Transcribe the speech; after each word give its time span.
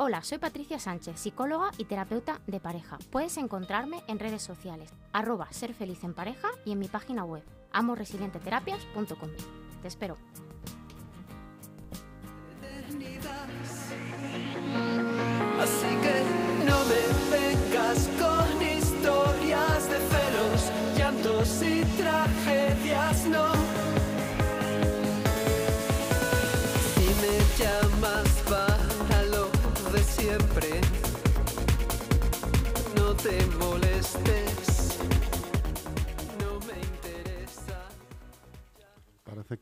Hola, 0.00 0.22
soy 0.22 0.38
Patricia 0.38 0.78
Sánchez, 0.78 1.18
psicóloga 1.18 1.72
y 1.76 1.84
terapeuta 1.84 2.40
de 2.46 2.60
pareja. 2.60 2.98
Puedes 3.10 3.36
encontrarme 3.36 4.00
en 4.06 4.20
redes 4.20 4.42
sociales, 4.42 4.92
arroba 5.12 5.50
ser 5.50 5.74
feliz 5.74 6.04
en 6.04 6.14
pareja 6.14 6.50
y 6.64 6.70
en 6.70 6.78
mi 6.78 6.86
página 6.86 7.24
web, 7.24 7.42
amoresilienteterapias.com. 7.72 9.30
Te 9.82 9.88
espero. 9.88 10.16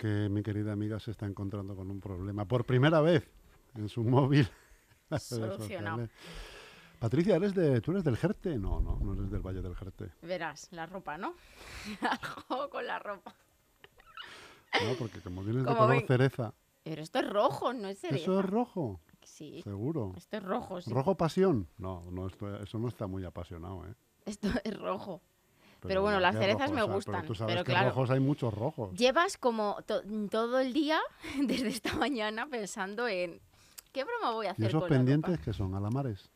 Que 0.06 0.28
mi 0.28 0.42
querida 0.44 0.72
amiga 0.72 1.00
se 1.00 1.10
está 1.10 1.26
encontrando 1.26 1.74
con 1.74 1.90
un 1.90 2.00
problema 2.00 2.44
por 2.44 2.64
primera 2.64 3.00
vez 3.00 3.28
en 3.74 3.88
su 3.88 4.04
móvil. 4.04 4.48
Solucionado. 5.18 6.08
Patricia, 7.00 7.34
¿eres 7.36 7.54
de, 7.54 7.80
¿tú 7.80 7.90
eres 7.90 8.04
del 8.04 8.16
Jerte? 8.16 8.56
No, 8.56 8.80
no, 8.80 8.98
no 9.00 9.14
eres 9.14 9.30
del 9.30 9.40
Valle 9.42 9.60
del 9.62 9.74
Jerte. 9.74 10.12
Verás, 10.22 10.68
la 10.70 10.86
ropa, 10.86 11.18
¿no? 11.18 11.34
Algo 12.48 12.70
con 12.70 12.86
la 12.86 12.98
ropa. 13.00 13.34
No, 14.84 14.94
porque 14.98 15.20
como 15.20 15.42
vienes 15.42 15.64
de 15.64 15.74
color 15.74 15.88
ven- 15.90 16.06
cereza. 16.06 16.54
Pero 16.84 17.02
esto 17.02 17.18
es 17.18 17.28
rojo, 17.28 17.72
no 17.72 17.88
es 17.88 17.98
cereza. 17.98 18.22
¿Eso 18.22 18.38
es 18.40 18.46
rojo? 18.46 19.00
Sí, 19.24 19.60
Seguro. 19.64 20.12
esto 20.16 20.36
es 20.36 20.42
rojo, 20.44 20.80
sí. 20.80 20.90
¿Rojo 20.92 21.16
pasión? 21.16 21.66
No, 21.78 22.08
no 22.12 22.28
esto- 22.28 22.56
eso 22.62 22.78
no 22.78 22.86
está 22.86 23.08
muy 23.08 23.24
apasionado, 23.24 23.84
¿eh? 23.86 23.94
Esto 24.24 24.48
es 24.62 24.78
rojo. 24.78 25.20
Pero 25.82 26.02
bueno, 26.02 26.18
las 26.20 26.34
¿qué 26.34 26.42
cerezas 26.42 26.70
me 26.72 26.82
gustan, 26.82 27.16
Pero 27.16 27.26
tú 27.28 27.34
sabes 27.34 27.54
pero 27.54 27.64
que 27.64 27.72
claro. 27.72 27.88
rojos 27.90 28.10
hay 28.10 28.20
muchos 28.20 28.52
rojos. 28.54 28.94
Llevas 28.94 29.36
como 29.36 29.76
to- 29.86 30.02
todo 30.30 30.58
el 30.60 30.72
día, 30.72 31.00
desde 31.42 31.68
esta 31.68 31.94
mañana, 31.94 32.46
pensando 32.46 33.06
en 33.08 33.40
qué 33.92 34.04
broma 34.04 34.32
voy 34.32 34.46
a 34.46 34.50
¿Y 34.50 34.52
hacer 34.52 34.66
esos 34.66 34.80
con 34.80 34.90
la 34.90 34.96
ropa? 34.96 34.98
pendientes 34.98 35.40
que 35.44 35.52
son? 35.52 35.74
¿Alamares? 35.74 36.30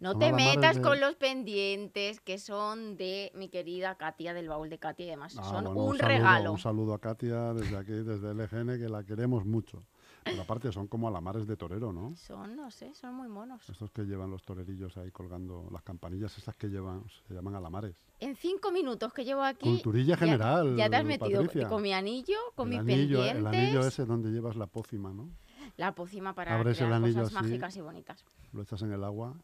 No 0.00 0.12
son 0.12 0.20
te 0.20 0.32
metas 0.32 0.76
de- 0.76 0.82
con 0.82 1.00
los 1.00 1.16
pendientes 1.16 2.20
que 2.20 2.38
son 2.38 2.96
de 2.96 3.32
mi 3.34 3.48
querida 3.48 3.96
Katia 3.96 4.32
del 4.34 4.48
baúl 4.48 4.68
de 4.68 4.78
Katia 4.78 5.06
y 5.06 5.08
demás. 5.08 5.34
Ah, 5.38 5.42
son 5.44 5.64
bueno, 5.64 5.70
un, 5.70 5.96
saludo- 5.96 6.06
regalo. 6.08 6.52
Un 6.52 6.58
saludo 6.58 6.94
a 6.94 6.98
Katia 7.00 7.52
desde 7.54 7.76
aquí, 7.76 7.92
desde 7.92 8.30
LGN, 8.34 8.78
que 8.78 8.88
la 8.88 9.02
queremos 9.02 9.44
mucho. 9.44 9.82
Pero 10.24 10.42
aparte 10.42 10.70
son 10.72 10.88
como 10.88 11.08
alamares 11.08 11.46
de 11.46 11.56
torero, 11.56 11.92
¿no? 11.92 12.14
Son, 12.16 12.54
no 12.56 12.70
sé, 12.70 12.94
son 12.94 13.14
muy 13.14 13.28
monos. 13.28 13.68
Estos 13.68 13.90
que 13.90 14.02
llevan 14.04 14.30
los 14.30 14.42
torerillos 14.42 14.96
ahí 14.98 15.10
colgando 15.10 15.68
las 15.72 15.82
campanillas, 15.82 16.36
esas 16.36 16.54
que 16.56 16.68
llevan, 16.68 17.04
se 17.26 17.34
llaman 17.34 17.54
alamares. 17.54 17.96
En 18.20 18.36
cinco 18.36 18.70
minutos 18.70 19.12
que 19.12 19.24
llevo 19.24 19.42
aquí. 19.42 19.68
Culturilla 19.68 20.16
general, 20.16 20.76
Ya, 20.76 20.90
te 20.90 20.96
has 20.96 21.04
metido 21.04 21.42
Patricia. 21.42 21.68
con 21.68 21.82
mi 21.82 21.92
anillo, 21.92 22.36
con 22.54 22.72
el 22.72 22.84
mis 22.84 22.94
anillo, 22.94 23.18
pendientes. 23.22 23.36
el 23.40 23.46
anillo 23.46 23.80
ese 23.86 24.04
donde 24.04 24.30
llevas 24.30 24.56
la 24.56 24.66
pócima, 24.66 25.12
¿no? 25.12 25.30
La 25.76 25.92
pócima 25.94 26.34
para 26.34 26.54
Abres 26.56 26.78
el 26.80 26.86
crear 26.88 27.02
anillo 27.02 27.22
cosas 27.22 27.36
así. 27.36 27.44
mágicas 27.46 27.76
y 27.76 27.80
bonitas. 27.80 28.24
Lo 28.52 28.62
echas 28.62 28.82
en 28.82 28.92
el 28.92 29.04
agua. 29.04 29.34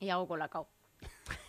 Y 0.00 0.08
hago 0.08 0.26
colacao. 0.26 0.68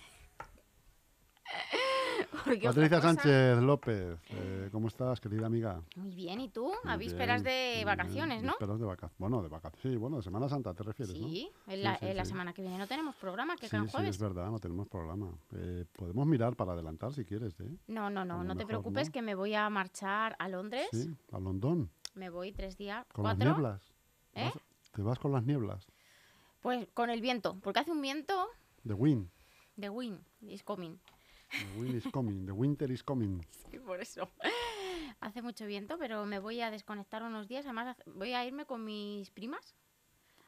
Patricia 2.31 3.01
Sánchez 3.01 3.57
López, 3.61 4.17
eh, 4.29 4.69
¿cómo 4.71 4.87
estás, 4.87 5.19
querida 5.19 5.47
amiga? 5.47 5.81
Muy 5.97 6.11
bien, 6.15 6.39
¿y 6.39 6.47
tú? 6.49 6.71
Muy 6.83 6.93
A 6.93 6.97
vísperas 6.97 7.43
bien, 7.43 7.77
de 7.79 7.85
vacaciones. 7.85 8.41
¿no? 8.43 8.51
Vísperas 8.53 8.79
de 8.79 8.85
vacaciones. 8.85 9.19
Bueno, 9.19 9.41
de 9.41 9.49
vacaciones. 9.49 9.81
Sí, 9.81 9.97
bueno, 9.97 10.17
de 10.17 10.23
Semana 10.23 10.47
Santa 10.47 10.73
te 10.73 10.83
refieres, 10.83 11.19
¿no? 11.19 11.27
Sí, 11.27 11.51
en 11.67 11.83
la, 11.83 11.97
sí, 11.99 12.05
en 12.07 12.17
la 12.17 12.25
semana 12.25 12.53
que 12.53 12.61
viene 12.61 12.77
no 12.77 12.87
tenemos 12.87 13.15
programa, 13.17 13.55
que 13.57 13.67
Sí, 13.67 13.75
en 13.75 13.89
sí, 13.89 13.97
es 14.05 14.17
verdad, 14.17 14.49
no 14.49 14.59
tenemos 14.59 14.87
programa. 14.87 15.29
Eh, 15.55 15.85
podemos 15.91 16.25
mirar 16.25 16.55
para 16.55 16.71
adelantar 16.73 17.13
si 17.13 17.25
quieres, 17.25 17.59
¿eh? 17.59 17.69
No, 17.87 18.09
no, 18.09 18.23
no, 18.23 18.43
no 18.43 18.55
te 18.55 18.65
preocupes 18.65 19.07
¿no? 19.09 19.11
que 19.13 19.21
me 19.21 19.35
voy 19.35 19.53
a 19.53 19.69
marchar 19.69 20.35
a 20.39 20.47
Londres. 20.47 20.87
Sí, 20.93 21.13
a 21.33 21.39
Londón, 21.39 21.89
Me 22.15 22.29
voy 22.29 22.53
tres 22.53 22.77
días, 22.77 23.05
con 23.11 23.25
las 23.25 23.35
cuatro. 23.35 23.51
nieblas. 23.53 23.81
¿Eh? 24.35 24.45
Vas- 24.53 24.63
¿Te 24.93 25.01
vas 25.01 25.19
con 25.19 25.31
las 25.33 25.43
nieblas? 25.45 25.85
Pues 26.61 26.87
con 26.93 27.09
el 27.09 27.19
viento, 27.21 27.57
porque 27.61 27.79
hace 27.81 27.91
un 27.91 28.01
viento 28.01 28.47
The 28.87 28.93
wind. 28.93 29.29
de 29.75 29.89
wind 29.89 30.19
is 30.41 30.63
coming. 30.63 30.95
The 31.51 31.79
wind 31.79 31.95
is 31.95 32.07
coming. 32.12 32.45
The 32.45 32.51
winter 32.51 32.91
is 32.91 33.03
coming. 33.03 33.41
Sí, 33.72 33.79
por 33.79 34.01
eso. 34.01 34.28
Hace 35.19 35.41
mucho 35.41 35.66
viento, 35.66 35.97
pero 35.97 36.25
me 36.25 36.39
voy 36.39 36.62
a 36.62 36.72
desconectar 36.72 37.23
unos 37.23 37.47
días. 37.47 37.66
Además, 37.66 37.95
voy 38.06 38.34
a 38.34 38.45
irme 38.45 38.66
con 38.66 38.84
mis 38.84 39.29
primas. 39.31 39.75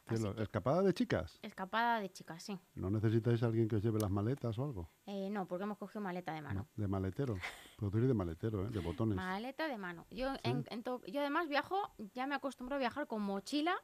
¿Qué, 0.06 0.14
Así 0.16 0.22
lo- 0.24 0.34
que- 0.34 0.42
¿Escapada 0.42 0.82
de 0.82 0.92
chicas? 0.92 1.38
Escapada 1.40 2.00
de 2.00 2.10
chicas, 2.10 2.42
sí. 2.42 2.58
¿No 2.74 2.90
necesitáis 2.90 3.42
a 3.42 3.46
alguien 3.46 3.68
que 3.68 3.76
os 3.76 3.82
lleve 3.82 3.98
las 3.98 4.10
maletas 4.10 4.58
o 4.58 4.64
algo? 4.64 4.90
Eh, 5.06 5.30
no, 5.30 5.46
porque 5.48 5.64
hemos 5.64 5.78
cogido 5.78 6.02
maleta 6.02 6.34
de 6.34 6.42
mano. 6.42 6.68
De 6.76 6.86
maletero. 6.86 7.38
Pero 7.78 7.90
tú 7.90 7.96
eres 7.96 8.08
de 8.08 8.14
maletero, 8.14 8.66
¿eh? 8.66 8.70
De 8.70 8.80
botones. 8.80 9.16
Maleta 9.16 9.66
de 9.68 9.78
mano. 9.78 10.06
Yo, 10.10 10.34
Sí. 10.34 10.40
en- 10.44 10.66
en 10.68 10.82
to- 10.82 11.00
yo 11.06 11.20
además 11.20 11.48
viajo, 11.48 11.94
ya 12.12 12.26
me 12.26 12.34
acostumbro 12.34 12.76
a 12.76 12.78
viajar 12.78 13.06
con 13.06 13.22
mochila 13.22 13.74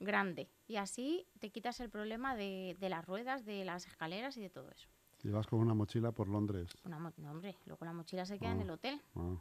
grande. 0.00 0.50
Y 0.66 0.76
así 0.76 1.28
te 1.38 1.50
quitas 1.50 1.78
el 1.78 1.90
problema 1.90 2.34
de, 2.34 2.76
de 2.80 2.88
las 2.88 3.04
ruedas, 3.06 3.44
de 3.44 3.64
las 3.64 3.86
escaleras 3.86 4.36
y 4.36 4.40
de 4.40 4.50
todo 4.50 4.70
eso. 4.72 4.88
Y 5.22 5.28
vas 5.30 5.46
con 5.46 5.58
una 5.60 5.74
mochila 5.74 6.12
por 6.12 6.28
Londres. 6.28 6.70
Una 6.84 6.98
mo- 6.98 7.12
no, 7.18 7.30
hombre, 7.30 7.56
luego 7.66 7.84
la 7.84 7.92
mochila 7.92 8.24
se 8.24 8.38
queda 8.38 8.52
en 8.52 8.60
Ah. 8.60 8.62
el 8.62 8.70
hotel. 8.70 9.00
Ah, 9.16 9.36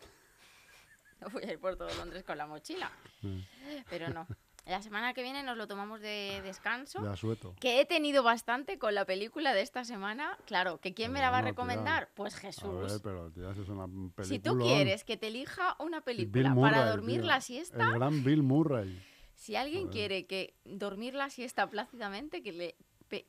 No 1.20 1.28
voy 1.30 1.44
a 1.44 1.52
ir 1.52 1.58
por 1.60 1.76
todo 1.76 1.88
Londres 1.96 2.24
con 2.24 2.36
la 2.36 2.46
mochila. 2.46 2.90
Pero 3.88 4.08
no. 4.10 4.26
La 4.66 4.80
semana 4.82 5.12
que 5.14 5.22
viene 5.22 5.42
nos 5.42 5.56
lo 5.56 5.66
tomamos 5.66 6.00
de 6.00 6.40
descanso. 6.44 7.00
de 7.00 7.10
asueto. 7.10 7.54
Que 7.60 7.80
he 7.80 7.84
tenido 7.86 8.22
bastante 8.22 8.78
con 8.78 8.94
la 8.94 9.04
película 9.04 9.54
de 9.54 9.60
esta 9.62 9.84
semana. 9.84 10.36
Claro, 10.46 10.78
que 10.80 10.94
¿quién 10.94 11.10
me 11.12 11.20
la 11.20 11.30
va 11.30 11.38
a 11.38 11.40
tía. 11.42 11.50
recomendar? 11.50 12.10
Pues 12.14 12.34
A 12.36 12.38
Jesús. 12.38 12.90
ver, 12.92 13.00
pero 13.02 13.30
tía, 13.30 13.50
eso 13.50 13.62
es 13.62 13.68
una 13.68 13.86
película. 13.86 14.24
Si 14.24 14.38
tú 14.38 14.58
quieres 14.58 15.02
que 15.04 15.16
te 15.16 15.28
elija 15.28 15.74
una 15.80 16.00
película 16.00 16.50
Murray, 16.50 16.72
para 16.74 16.90
dormir 16.90 17.24
la 17.24 17.40
siesta, 17.40 17.84
El 17.86 17.92
gran 17.94 18.22
Bill 18.24 18.42
Murray. 18.44 19.00
si 19.34 19.56
alguien 19.56 19.88
quiere 19.88 20.26
que 20.26 20.54
dormir 20.64 21.14
la 21.14 21.28
siesta 21.30 21.68
plácidamente, 21.68 22.40
que 22.42 22.52
le, 22.52 22.76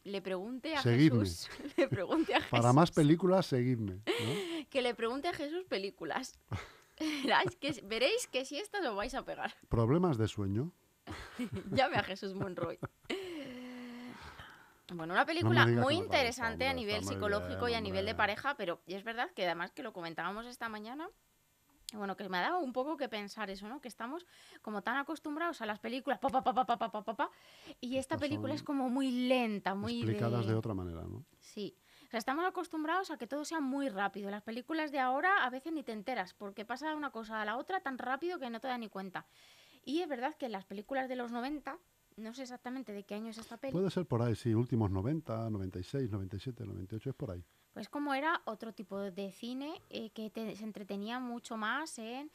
le 0.03 0.21
pregunte 0.21 0.75
a 0.75 0.81
Seguidme. 0.81 1.19
Jesús. 1.21 1.49
Le 1.77 1.87
pregunte 1.87 2.33
a 2.33 2.37
Jesús. 2.37 2.51
Para 2.51 2.73
más 2.73 2.91
películas, 2.91 3.45
seguidme. 3.45 3.95
¿no? 3.95 4.03
Que 4.69 4.81
le 4.81 4.95
pregunte 4.95 5.27
a 5.27 5.33
Jesús 5.33 5.65
películas. 5.65 6.39
Que, 7.59 7.81
veréis 7.83 8.27
que 8.27 8.45
siesta 8.45 8.79
lo 8.79 8.95
vais 8.95 9.13
a 9.15 9.25
pegar. 9.25 9.55
Problemas 9.67 10.17
de 10.17 10.27
sueño. 10.27 10.71
Llame 11.71 11.97
a 11.97 12.03
Jesús 12.03 12.35
Monroy. 12.35 12.77
Bueno, 14.93 15.13
una 15.13 15.25
película 15.25 15.65
muy 15.65 15.95
interesante 15.95 16.67
a 16.67 16.73
nivel 16.73 17.03
psicológico 17.03 17.67
y 17.67 17.73
a 17.73 17.81
nivel 17.81 18.05
de 18.05 18.15
pareja, 18.15 18.55
pero 18.55 18.79
y 18.85 18.93
es 18.93 19.03
verdad 19.03 19.31
que 19.35 19.43
además 19.43 19.71
que 19.71 19.81
lo 19.81 19.91
comentábamos 19.91 20.45
esta 20.45 20.69
mañana, 20.69 21.09
bueno, 21.97 22.15
que 22.15 22.27
me 22.29 22.37
ha 22.37 22.41
dado 22.41 22.59
un 22.59 22.73
poco 22.73 22.97
que 22.97 23.09
pensar 23.09 23.49
eso, 23.49 23.67
¿no? 23.67 23.81
Que 23.81 23.87
estamos 23.87 24.25
como 24.61 24.81
tan 24.81 24.97
acostumbrados 24.97 25.61
a 25.61 25.65
las 25.65 25.79
películas, 25.79 26.19
pa, 26.19 26.29
pa, 26.29 26.43
pa, 26.43 26.53
pa, 26.53 26.65
pa, 26.65 26.77
pa, 26.77 27.03
pa, 27.03 27.15
pa, 27.15 27.31
y 27.79 27.97
esta 27.97 28.15
Estas 28.15 28.21
película 28.29 28.53
es 28.53 28.63
como 28.63 28.89
muy 28.89 29.11
lenta, 29.11 29.75
muy 29.75 30.01
Explicadas 30.01 30.45
de... 30.45 30.53
de... 30.53 30.57
otra 30.57 30.73
manera, 30.73 31.03
¿no? 31.03 31.25
Sí. 31.39 31.75
O 32.07 32.09
sea, 32.09 32.19
estamos 32.19 32.45
acostumbrados 32.45 33.09
a 33.09 33.17
que 33.17 33.25
todo 33.25 33.43
sea 33.43 33.59
muy 33.59 33.89
rápido. 33.89 34.29
Las 34.29 34.43
películas 34.43 34.91
de 34.91 34.99
ahora 34.99 35.43
a 35.43 35.49
veces 35.49 35.73
ni 35.73 35.83
te 35.83 35.93
enteras, 35.93 36.33
porque 36.33 36.63
pasa 36.63 36.89
de 36.89 36.95
una 36.95 37.09
cosa 37.09 37.41
a 37.41 37.45
la 37.45 37.57
otra 37.57 37.81
tan 37.81 37.97
rápido 37.97 38.39
que 38.39 38.49
no 38.49 38.59
te 38.59 38.67
das 38.67 38.79
ni 38.79 38.89
cuenta. 38.89 39.25
Y 39.83 40.01
es 40.01 40.07
verdad 40.07 40.35
que 40.35 40.47
las 40.47 40.65
películas 40.65 41.09
de 41.09 41.15
los 41.15 41.31
90, 41.31 41.77
no 42.17 42.33
sé 42.33 42.43
exactamente 42.43 42.93
de 42.93 43.03
qué 43.03 43.15
año 43.15 43.31
es 43.31 43.37
esta 43.37 43.57
peli, 43.57 43.73
Puede 43.73 43.89
ser 43.89 44.05
por 44.05 44.21
ahí, 44.21 44.35
sí, 44.35 44.53
últimos 44.53 44.91
90, 44.91 45.49
96, 45.49 46.11
97, 46.11 46.65
98, 46.65 47.09
es 47.09 47.15
por 47.15 47.31
ahí. 47.31 47.43
Pues 47.73 47.89
como 47.89 48.13
era 48.13 48.41
otro 48.45 48.73
tipo 48.73 48.99
de 48.99 49.31
cine 49.31 49.81
eh, 49.89 50.09
que 50.11 50.29
te- 50.29 50.55
se 50.55 50.63
entretenía 50.63 51.19
mucho 51.19 51.57
más 51.57 51.97
en 51.99 52.29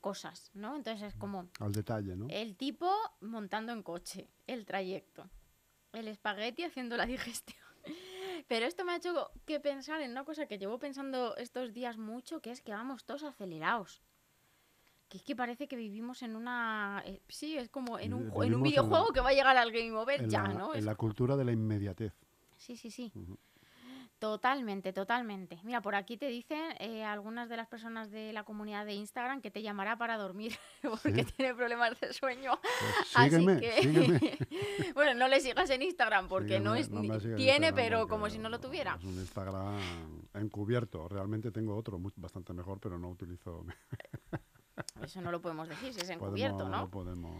cosas, 0.00 0.50
¿no? 0.54 0.76
Entonces 0.76 1.02
es 1.08 1.14
como 1.14 1.48
Al 1.60 1.72
detalle, 1.72 2.16
¿no? 2.16 2.26
el 2.28 2.56
tipo 2.56 2.90
montando 3.20 3.72
en 3.72 3.82
coche, 3.82 4.28
el 4.46 4.64
trayecto, 4.66 5.28
el 5.92 6.08
espagueti 6.08 6.64
haciendo 6.64 6.96
la 6.96 7.06
digestión. 7.06 7.58
Pero 8.48 8.66
esto 8.66 8.84
me 8.84 8.92
ha 8.92 8.96
hecho 8.96 9.30
que 9.46 9.60
pensar 9.60 10.00
en 10.00 10.10
una 10.10 10.24
cosa 10.24 10.46
que 10.46 10.58
llevo 10.58 10.78
pensando 10.78 11.36
estos 11.36 11.72
días 11.72 11.96
mucho, 11.98 12.40
que 12.40 12.50
es 12.50 12.60
que 12.62 12.72
vamos 12.72 13.04
todos 13.04 13.22
acelerados. 13.24 14.02
Que 15.08 15.18
es 15.18 15.24
que 15.24 15.34
parece 15.34 15.66
que 15.66 15.76
vivimos 15.76 16.22
en 16.22 16.36
una... 16.36 17.02
eh, 17.04 17.20
sí, 17.28 17.56
es 17.58 17.68
como 17.68 17.98
en 17.98 18.14
un, 18.14 18.22
en 18.22 18.28
un 18.28 18.32
vivimos 18.32 18.52
en 18.54 18.60
la- 18.62 18.68
videojuego 18.70 19.12
que 19.12 19.20
va 19.20 19.30
a 19.30 19.32
llegar 19.32 19.56
al 19.56 19.72
Game 19.72 19.92
Over 19.92 20.26
ya, 20.28 20.42
la, 20.44 20.54
¿no? 20.54 20.72
en 20.72 20.78
Es 20.80 20.84
la 20.84 20.94
cultura 20.94 21.36
de 21.36 21.44
la 21.44 21.52
inmediatez. 21.52 22.12
Sí, 22.56 22.76
sí, 22.76 22.90
sí. 22.90 23.10
Ujú. 23.14 23.36
Totalmente, 24.20 24.92
totalmente. 24.92 25.58
Mira, 25.64 25.80
por 25.80 25.94
aquí 25.94 26.18
te 26.18 26.26
dicen 26.26 26.60
eh, 26.78 27.02
algunas 27.04 27.48
de 27.48 27.56
las 27.56 27.66
personas 27.68 28.10
de 28.10 28.34
la 28.34 28.44
comunidad 28.44 28.84
de 28.84 28.92
Instagram 28.92 29.40
que 29.40 29.50
te 29.50 29.62
llamará 29.62 29.96
para 29.96 30.18
dormir 30.18 30.52
porque 30.82 31.24
Sí. 31.24 31.32
tiene 31.36 31.54
problemas 31.54 31.98
de 31.98 32.12
sueño. 32.12 32.52
Pues 32.60 33.10
Así 33.14 33.46
que- 33.46 33.82
sígueme. 33.82 34.38
bueno, 34.94 35.14
no 35.14 35.26
le 35.26 35.40
sigas 35.40 35.70
en 35.70 35.80
Instagram 35.82 36.28
porque 36.28 36.60
no 36.60 36.74
es 36.74 36.90
no 36.90 37.00
tiene, 37.00 37.14
Instagram 37.16 37.74
pero 37.74 38.08
como 38.08 38.28
si 38.28 38.38
no 38.38 38.50
lo 38.50 38.60
tuviera. 38.60 38.96
Es 38.98 39.04
un 39.04 39.14
Instagram 39.18 39.78
encubierto. 40.34 41.08
Realmente 41.08 41.50
tengo 41.50 41.74
otro 41.74 41.98
bastante 42.16 42.52
mejor, 42.52 42.78
pero 42.78 42.98
no 42.98 43.08
utilizo. 43.08 43.64
Eso 45.02 45.20
no 45.22 45.30
lo 45.32 45.40
podemos 45.40 45.66
decir 45.68 45.94
si 45.94 46.00
es 46.00 46.10
encubierto, 46.10 46.58
podemos, 46.58 46.80
¿no? 46.80 46.90
podemos. 46.90 47.36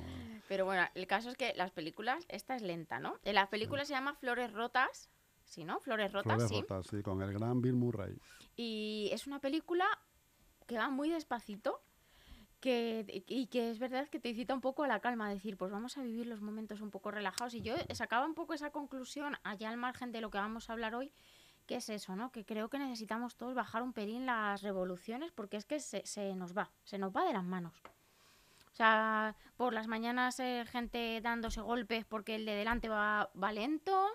Pero 0.48 0.64
bueno, 0.64 0.84
el 0.94 1.06
caso 1.06 1.28
es 1.28 1.36
que 1.36 1.52
las 1.56 1.70
películas, 1.70 2.24
esta 2.28 2.56
es 2.56 2.62
lenta, 2.62 2.98
¿no? 3.00 3.18
En 3.24 3.34
las 3.34 3.48
películas 3.48 3.86
se 3.86 3.92
llama 3.94 4.14
Flores 4.14 4.50
Rotas, 4.52 5.08
¿sí, 5.50 5.64
no? 5.64 5.80
Flores 5.80 6.12
Rotas, 6.12 6.34
Flores 6.34 6.48
sí. 6.48 6.60
rotas, 6.60 6.86
sí, 6.86 7.02
con 7.02 7.20
el 7.22 7.32
gran 7.32 7.60
Bill 7.60 7.74
Murray. 7.74 8.16
Y 8.56 9.10
es 9.12 9.26
una 9.26 9.40
película 9.40 9.86
que 10.66 10.78
va 10.78 10.88
muy 10.88 11.10
despacito 11.10 11.82
que, 12.60 13.24
y 13.26 13.46
que 13.48 13.70
es 13.70 13.78
verdad 13.78 14.08
que 14.08 14.20
te 14.20 14.28
incita 14.28 14.54
un 14.54 14.60
poco 14.60 14.84
a 14.84 14.88
la 14.88 15.00
calma, 15.00 15.26
a 15.26 15.30
decir, 15.30 15.56
pues 15.56 15.72
vamos 15.72 15.98
a 15.98 16.02
vivir 16.02 16.26
los 16.26 16.40
momentos 16.40 16.80
un 16.80 16.90
poco 16.90 17.10
relajados. 17.10 17.54
Y 17.54 17.62
yo 17.62 17.74
sacaba 17.92 18.24
un 18.26 18.34
poco 18.34 18.54
esa 18.54 18.70
conclusión 18.70 19.36
allá 19.42 19.70
al 19.70 19.76
margen 19.76 20.12
de 20.12 20.20
lo 20.20 20.30
que 20.30 20.38
vamos 20.38 20.70
a 20.70 20.74
hablar 20.74 20.94
hoy, 20.94 21.12
que 21.66 21.76
es 21.76 21.88
eso, 21.88 22.14
¿no? 22.14 22.30
Que 22.30 22.44
creo 22.44 22.68
que 22.68 22.78
necesitamos 22.78 23.36
todos 23.36 23.54
bajar 23.54 23.82
un 23.82 23.92
pelín 23.92 24.26
las 24.26 24.62
revoluciones 24.62 25.32
porque 25.32 25.56
es 25.56 25.64
que 25.64 25.80
se, 25.80 26.06
se 26.06 26.34
nos 26.34 26.56
va, 26.56 26.70
se 26.84 26.98
nos 26.98 27.14
va 27.14 27.24
de 27.24 27.32
las 27.32 27.44
manos. 27.44 27.74
O 28.72 28.76
sea, 28.76 29.34
por 29.56 29.72
las 29.72 29.88
mañanas 29.88 30.38
eh, 30.38 30.64
gente 30.70 31.20
dándose 31.20 31.60
golpes 31.60 32.04
porque 32.04 32.36
el 32.36 32.44
de 32.44 32.52
delante 32.52 32.88
va, 32.88 33.30
va 33.42 33.52
lento, 33.52 34.06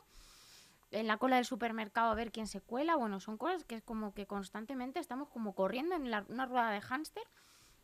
en 0.96 1.08
la 1.08 1.18
cola 1.18 1.36
del 1.38 1.46
supermercado 1.46 2.10
a 2.12 2.16
ver 2.16 2.32
quién 2.32 2.48
se 2.48 2.62
cuela. 2.62 2.96
Bueno, 2.96 3.20
son 3.20 3.38
cosas 3.38 3.64
que 3.66 3.76
es 3.76 3.84
como 3.84 4.14
que 4.14 4.26
constantemente 4.28 5.00
estamos 5.00 5.30
como 5.30 5.54
corriendo 5.54 5.96
en 5.96 6.10
la- 6.12 6.26
una 6.30 6.46
rueda 6.46 6.72
de 6.72 6.82
hámster. 6.82 7.24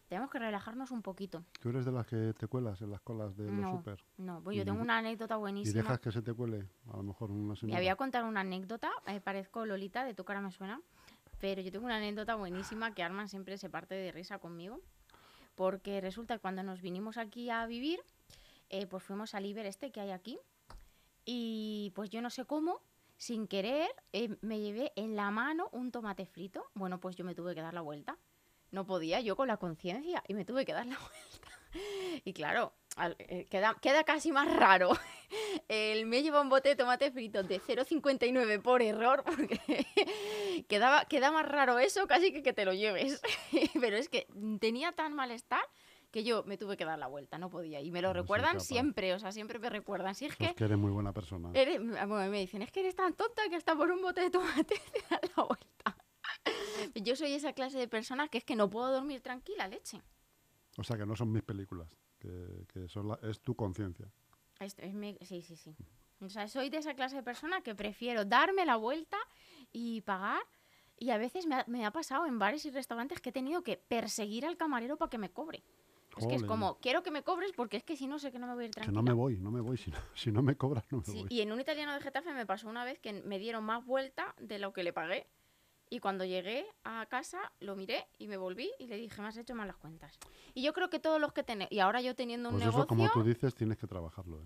Tenemos 0.07 0.29
que 0.29 0.39
relajarnos 0.39 0.91
un 0.91 1.01
poquito. 1.01 1.43
¿Tú 1.61 1.69
eres 1.69 1.85
de 1.85 1.91
las 1.93 2.05
que 2.05 2.33
te 2.37 2.47
cuelas 2.47 2.81
en 2.81 2.91
las 2.91 2.99
colas 3.01 3.35
de 3.37 3.45
los 3.45 3.53
No, 3.53 3.77
super? 3.77 4.03
no, 4.17 4.41
pues 4.43 4.57
yo 4.57 4.63
Y- 4.63 4.65
tengo 4.65 4.81
una 4.81 4.97
anécdota 4.97 5.35
¿Y 5.35 5.37
buenísima. 5.39 5.81
dejas 5.83 5.99
que 5.99 6.11
se 6.11 6.21
te 6.21 6.33
cuele? 6.33 6.67
A 6.91 6.97
lo 6.97 7.03
mejor 7.03 7.31
una 7.31 7.53
Me 7.53 7.55
señora. 7.55 7.79
voy 7.79 7.87
a 7.87 7.95
contar 7.95 8.23
una 8.25 8.41
anécdota, 8.41 8.91
eh, 9.07 9.21
parezco 9.21 9.65
Lolita, 9.65 10.03
de 10.03 10.13
tu 10.13 10.25
cara 10.25 10.41
me 10.41 10.51
suena, 10.51 10.81
pero 11.39 11.61
yo 11.61 11.71
tengo 11.71 11.85
una 11.85 11.95
anécdota 11.97 12.35
buenísima 12.35 12.93
que 12.93 13.03
Arman 13.03 13.29
siempre 13.29 13.57
se 13.57 13.69
parte 13.69 13.95
de 13.95 14.11
risa 14.11 14.39
conmigo, 14.39 14.81
porque 15.55 16.01
resulta 16.01 16.35
que 16.35 16.39
cuando 16.41 16.61
nos 16.63 16.81
vinimos 16.81 17.17
aquí 17.17 17.49
a 17.49 17.65
vivir, 17.65 18.01
eh, 18.69 18.87
pues 18.87 19.03
fuimos 19.03 19.33
al 19.33 19.45
Iber 19.45 19.65
este 19.65 19.91
que 19.93 20.01
hay 20.01 20.11
aquí, 20.11 20.37
y 21.25 21.91
pues 21.95 22.09
yo 22.09 22.21
no 22.21 22.29
sé 22.29 22.43
cómo, 22.45 22.81
sin 23.21 23.47
querer, 23.47 23.87
eh, 24.13 24.35
me 24.41 24.59
llevé 24.59 24.93
en 24.95 25.15
la 25.15 25.29
mano 25.29 25.69
un 25.73 25.91
tomate 25.91 26.25
frito, 26.25 26.71
bueno, 26.73 26.99
pues 26.99 27.15
yo 27.15 27.23
me 27.23 27.35
tuve 27.35 27.53
que 27.53 27.61
dar 27.61 27.71
la 27.71 27.81
vuelta. 27.81 28.17
No 28.71 28.87
podía, 28.87 29.21
yo 29.21 29.35
con 29.35 29.47
la 29.47 29.57
conciencia, 29.57 30.23
y 30.27 30.33
me 30.33 30.43
tuve 30.43 30.65
que 30.65 30.73
dar 30.73 30.87
la 30.87 30.97
vuelta. 31.71 32.21
Y 32.25 32.33
claro, 32.33 32.73
eh, 33.19 33.45
queda, 33.45 33.77
queda 33.79 34.03
casi 34.05 34.31
más 34.31 34.51
raro 34.51 34.89
el 35.67 36.07
me 36.07 36.23
lleva 36.23 36.41
un 36.41 36.49
bote 36.49 36.69
de 36.69 36.75
tomate 36.75 37.11
frito 37.11 37.43
de 37.43 37.61
0,59 37.61 38.59
por 38.59 38.81
error, 38.81 39.23
porque 39.25 39.85
quedaba, 40.67 41.05
queda 41.05 41.31
más 41.31 41.47
raro 41.47 41.77
eso 41.77 42.07
casi 42.07 42.33
que 42.33 42.41
que 42.41 42.53
te 42.53 42.65
lo 42.65 42.73
lleves. 42.73 43.21
Pero 43.79 43.97
es 43.97 44.09
que 44.09 44.25
tenía 44.59 44.93
tan 44.93 45.13
malestar 45.13 45.63
que 46.11 46.23
yo 46.23 46.43
me 46.43 46.57
tuve 46.57 46.75
que 46.77 46.85
dar 46.85 46.99
la 46.99 47.07
vuelta, 47.07 47.37
no 47.37 47.49
podía. 47.49 47.79
Y 47.81 47.89
me 47.91 48.01
lo 48.01 48.09
No 48.09 48.13
recuerdan 48.21 48.59
siempre, 48.59 49.13
o 49.13 49.19
sea, 49.19 49.31
siempre 49.31 49.57
me 49.59 49.69
recuerdan. 49.69 50.13
Si 50.13 50.25
es 50.25 50.35
Pues 50.35 50.49
que 50.49 50.55
que 50.55 50.63
eres 50.65 50.77
muy 50.77 50.91
buena 50.91 51.13
persona. 51.13 51.49
eres- 51.53 51.79
bueno, 51.81 52.29
me 52.29 52.39
dicen, 52.39 52.61
es 52.61 52.71
que 52.71 52.81
eres 52.81 52.95
tan 52.95 53.13
tonta 53.13 53.41
que 53.49 53.55
hasta 53.55 53.75
por 53.75 53.89
un 53.91 54.01
bote 54.01 54.21
de 54.21 54.29
tomate 54.29 54.75
te 54.93 55.01
das 55.09 55.21
la 55.35 55.43
vuelta. 55.43 55.97
Yo 56.95 57.15
soy 57.15 57.33
esa 57.33 57.53
clase 57.53 57.77
de 57.77 57.87
persona 57.87 58.27
que 58.27 58.37
es 58.39 58.43
que 58.43 58.55
no 58.55 58.69
puedo 58.69 58.91
dormir 58.91 59.21
tranquila, 59.21 59.67
leche. 59.67 60.01
O 60.77 60.83
sea, 60.83 60.97
que 60.97 61.05
no 61.05 61.15
son 61.15 61.31
mis 61.31 61.43
películas. 61.43 61.95
Que, 62.19 62.65
que 62.71 62.87
son 62.87 63.07
la- 63.07 63.19
es 63.23 63.39
tu 63.41 63.55
conciencia. 63.55 64.07
Es 64.59 64.77
mi- 64.93 65.17
Sí, 65.21 65.41
sí, 65.41 65.55
sí. 65.55 65.75
O 66.19 66.29
sea, 66.29 66.47
soy 66.47 66.69
de 66.69 66.77
esa 66.77 66.93
clase 66.93 67.15
de 67.15 67.23
persona 67.23 67.61
que 67.61 67.73
prefiero 67.73 68.25
darme 68.25 68.65
la 68.65 68.75
vuelta 68.75 69.17
y 69.71 70.01
pagar. 70.01 70.43
Y 70.97 71.09
a 71.09 71.17
veces 71.17 71.47
me 71.47 71.55
ha, 71.55 71.65
me 71.67 71.83
ha 71.83 71.89
pasado 71.91 72.27
en 72.27 72.37
bares 72.37 72.63
y 72.65 72.69
restaurantes 72.69 73.19
que 73.21 73.29
he 73.29 73.33
tenido 73.33 73.63
que 73.63 73.77
perseguir 73.77 74.45
al 74.45 74.55
camarero 74.55 74.97
para 74.97 75.09
que 75.09 75.17
me 75.17 75.31
cobre. 75.31 75.63
Es 76.17 76.27
que 76.27 76.35
es 76.35 76.43
como, 76.43 76.77
quiero 76.79 77.03
que 77.03 77.11
me 77.11 77.23
cobres 77.23 77.51
porque 77.55 77.77
es 77.77 77.83
que 77.83 77.95
si 77.95 78.07
no 78.07 78.19
sé 78.19 78.31
que 78.31 78.39
no 78.39 78.47
me 78.47 78.53
voy 78.53 78.63
a 78.63 78.67
ir 78.67 78.71
Que 78.71 78.81
tranquila. 78.81 79.01
no 79.01 79.03
me 79.03 79.13
voy, 79.13 79.37
no 79.37 79.51
me 79.51 79.61
voy. 79.61 79.77
Si 79.77 79.91
no, 79.91 79.97
si 80.15 80.31
no 80.31 80.41
me 80.41 80.55
cobras, 80.55 80.85
no 80.91 80.99
me 80.99 81.05
Sí, 81.05 81.19
voy. 81.21 81.27
y 81.29 81.41
en 81.41 81.51
un 81.51 81.59
italiano 81.59 81.93
de 81.93 82.01
Getafe 82.01 82.33
me 82.33 82.45
pasó 82.45 82.67
una 82.69 82.83
vez 82.83 82.99
que 82.99 83.13
me 83.13 83.39
dieron 83.39 83.63
más 83.63 83.85
vuelta 83.85 84.35
de 84.39 84.59
lo 84.59 84.73
que 84.73 84.83
le 84.83 84.93
pagué. 84.93 85.27
Y 85.89 85.99
cuando 85.99 86.23
llegué 86.23 86.65
a 86.85 87.05
casa, 87.07 87.51
lo 87.59 87.75
miré 87.75 88.07
y 88.17 88.27
me 88.27 88.37
volví 88.37 88.71
y 88.79 88.87
le 88.87 88.95
dije, 88.95 89.21
me 89.21 89.27
has 89.27 89.35
hecho 89.35 89.55
mal 89.55 89.67
las 89.67 89.75
cuentas. 89.75 90.17
Y 90.53 90.63
yo 90.63 90.71
creo 90.71 90.89
que 90.89 90.99
todos 90.99 91.19
los 91.19 91.33
que 91.33 91.43
tenemos... 91.43 91.69
Y 91.71 91.79
ahora 91.79 91.99
yo 92.01 92.15
teniendo 92.15 92.47
un 92.47 92.53
Pues 92.55 92.61
negocio... 92.63 92.79
eso, 92.83 92.87
como 92.87 93.09
tú 93.11 93.23
dices, 93.23 93.53
tienes 93.55 93.77
que 93.77 93.87
trabajarlo. 93.87 94.41
¿eh? 94.41 94.45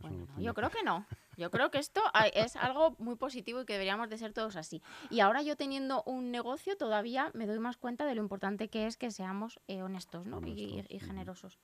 Eso 0.00 0.08
Bueno, 0.08 0.26
yo 0.38 0.54
creo 0.54 0.70
que 0.70 0.82
no. 0.82 1.06
Yo 1.36 1.50
creo 1.50 1.70
que 1.70 1.78
esto 1.78 2.02
es 2.34 2.56
algo 2.56 2.94
muy 2.98 3.16
positivo 3.16 3.62
y 3.62 3.64
que 3.64 3.72
deberíamos 3.74 4.10
de 4.10 4.18
ser 4.18 4.32
todos 4.32 4.56
así. 4.56 4.82
Y 5.08 5.20
ahora 5.20 5.42
yo 5.42 5.56
teniendo 5.56 6.02
un 6.04 6.30
negocio 6.30 6.76
todavía 6.76 7.30
me 7.34 7.46
doy 7.46 7.58
más 7.58 7.76
cuenta 7.78 8.04
de 8.04 8.14
lo 8.14 8.20
importante 8.22 8.68
que 8.68 8.86
es 8.86 8.96
que 8.96 9.10
seamos 9.10 9.58
eh, 9.68 9.82
honestos, 9.82 10.26
¿no? 10.26 10.40
Y- 10.46 10.84
y- 10.88 11.00
generosos. 11.00 11.58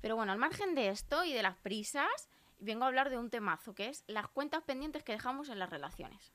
Pero 0.00 0.16
bueno, 0.16 0.32
al 0.32 0.38
margen 0.38 0.74
de 0.74 0.88
esto 0.88 1.24
y 1.24 1.32
de 1.32 1.42
las 1.42 1.56
prisas, 1.56 2.28
vengo 2.58 2.84
a 2.84 2.88
hablar 2.88 3.10
de 3.10 3.18
un 3.18 3.30
temazo 3.30 3.74
que 3.74 3.88
es 3.88 4.04
las 4.06 4.28
cuentas 4.28 4.62
pendientes 4.64 5.02
que 5.04 5.12
dejamos 5.12 5.48
en 5.50 5.58
las 5.58 5.70
relaciones. 5.70 6.32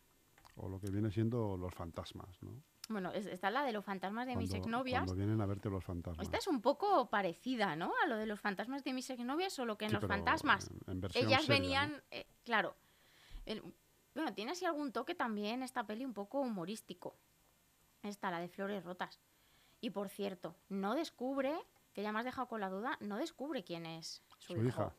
O 0.56 0.70
lo 0.70 0.80
que 0.80 0.90
viene 0.92 1.12
siendo 1.12 1.58
los 1.58 1.74
fantasmas, 1.74 2.42
¿no? 2.42 2.52
Bueno, 2.90 3.12
es- 3.12 3.28
está 3.28 3.52
la 3.52 3.64
de 3.64 3.72
los 3.72 3.86
fantasmas 3.86 4.26
de 4.26 4.36
mis 4.36 4.52
exnovias. 4.54 5.02
Cuando 5.06 5.16
vienen 5.16 5.40
a 5.42 5.46
verte 5.46 5.70
los 5.70 5.84
fantasmas. 5.84 6.26
Esta 6.26 6.38
es 6.38 6.48
un 6.48 6.60
poco 6.62 7.08
parecida, 7.10 7.76
¿no? 7.76 7.94
A 8.04 8.08
lo 8.08 8.18
de 8.18 8.26
los 8.26 8.40
fantasmas 8.40 8.84
de 8.84 8.94
mis 8.94 9.10
exnovias, 9.12 9.54
solo 9.54 9.78
que 9.78 9.86
en 9.86 9.92
Sí, 9.92 9.96
los 9.98 10.06
fantasmas 10.06 10.70
en- 10.88 10.98
ellas 11.14 11.14
seria, 11.14 11.38
¿no? 11.40 11.48
venían, 11.48 12.04
eh, 12.12 12.26
claro. 12.44 12.76
el- 13.46 13.64
bueno, 14.16 14.34
tiene 14.34 14.52
así 14.52 14.66
algún 14.66 14.92
toque 14.92 15.14
también 15.16 15.62
esta 15.64 15.86
peli 15.86 16.04
un 16.04 16.14
poco 16.14 16.40
humorístico. 16.42 17.16
Esta, 18.02 18.32
la 18.32 18.40
de 18.40 18.48
Flores 18.50 18.84
Rotas. 18.84 19.20
Y 19.82 19.92
por 19.92 20.10
cierto, 20.10 20.56
no 20.68 20.96
descubre, 20.96 21.54
que 21.94 22.02
ya 22.04 22.12
me 22.12 22.20
has 22.20 22.26
dejado 22.26 22.48
con 22.48 22.60
la 22.60 22.70
duda, 22.70 22.98
no 23.02 23.18
descubre 23.18 23.64
quién 23.64 23.86
es 23.86 24.22
su, 24.40 24.54
Su 24.54 24.60
hijo. 24.60 24.68
hija. 24.68 24.94